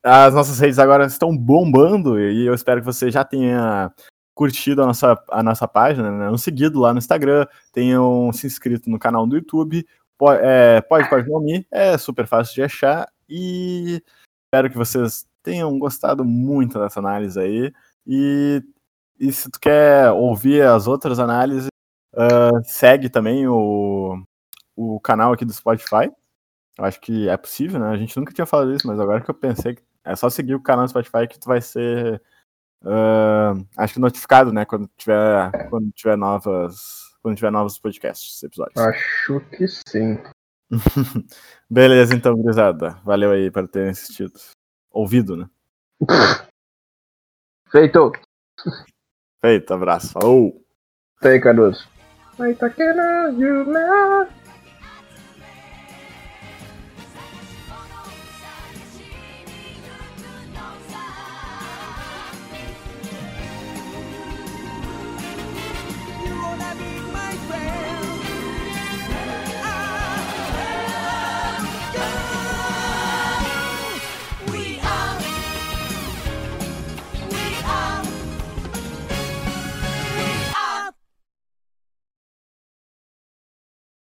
As 0.00 0.32
nossas 0.32 0.60
redes 0.60 0.78
agora 0.78 1.06
estão 1.06 1.36
bombando 1.36 2.20
e 2.20 2.46
eu 2.46 2.54
espero 2.54 2.80
que 2.80 2.86
você 2.86 3.10
já 3.10 3.24
tenha 3.24 3.92
curtido 4.40 4.82
a 4.82 4.86
nossa, 4.86 5.22
a 5.30 5.42
nossa 5.42 5.68
página, 5.68 6.10
né? 6.10 6.30
nos 6.30 6.42
seguido 6.42 6.80
lá 6.80 6.94
no 6.94 6.98
Instagram, 6.98 7.46
tenham 7.74 8.32
se 8.32 8.46
inscrito 8.46 8.88
no 8.88 8.98
canal 8.98 9.26
do 9.26 9.36
YouTube, 9.36 9.86
pode, 10.16 10.40
é, 10.42 10.80
pode, 10.80 11.10
pode 11.10 11.28
me, 11.44 11.66
é 11.70 11.98
super 11.98 12.26
fácil 12.26 12.54
de 12.54 12.62
achar 12.62 13.06
e 13.28 14.02
espero 14.46 14.70
que 14.70 14.78
vocês 14.78 15.26
tenham 15.42 15.78
gostado 15.78 16.24
muito 16.24 16.78
dessa 16.78 17.00
análise 17.00 17.38
aí 17.38 17.70
e, 18.06 18.62
e 19.20 19.30
se 19.30 19.50
tu 19.50 19.60
quer 19.60 20.10
ouvir 20.10 20.62
as 20.62 20.86
outras 20.86 21.18
análises, 21.18 21.68
uh, 22.14 22.64
segue 22.64 23.10
também 23.10 23.46
o, 23.46 24.22
o 24.74 24.98
canal 25.00 25.34
aqui 25.34 25.44
do 25.44 25.52
Spotify, 25.52 26.10
eu 26.78 26.84
acho 26.86 26.98
que 26.98 27.28
é 27.28 27.36
possível, 27.36 27.78
né? 27.78 27.90
A 27.90 27.96
gente 27.98 28.16
nunca 28.16 28.32
tinha 28.32 28.46
falado 28.46 28.72
isso, 28.72 28.86
mas 28.86 28.98
agora 28.98 29.20
que 29.20 29.30
eu 29.30 29.34
pensei 29.34 29.76
é 30.02 30.16
só 30.16 30.30
seguir 30.30 30.54
o 30.54 30.62
canal 30.62 30.86
do 30.86 30.88
Spotify 30.88 31.28
que 31.28 31.38
tu 31.38 31.46
vai 31.46 31.60
ser 31.60 32.22
Uh, 32.82 33.66
acho 33.76 33.94
que 33.94 34.00
notificado, 34.00 34.52
né? 34.52 34.64
Quando 34.64 34.88
tiver, 34.96 35.68
quando 35.68 35.90
tiver 35.92 36.16
novas, 36.16 37.10
quando 37.22 37.36
tiver 37.36 37.50
novos 37.50 37.78
podcasts, 37.78 38.42
episódios. 38.42 38.76
Acho 38.78 39.40
que 39.50 39.66
sim. 39.68 40.18
Beleza, 41.68 42.14
então, 42.14 42.36
gurizada. 42.36 42.98
Valeu 43.04 43.32
aí 43.32 43.50
por 43.50 43.68
terem 43.68 43.90
assistido. 43.90 44.32
Ouvido, 44.90 45.36
né? 45.36 45.48
Feito. 47.70 48.12
Feito, 49.40 49.74
abraço. 49.74 50.12
Falou. 50.12 50.64
Feito, 51.20 51.42
Cardoso. 51.42 51.88
Vai 52.36 52.54
tá 52.54 52.70
querendo, 52.70 53.36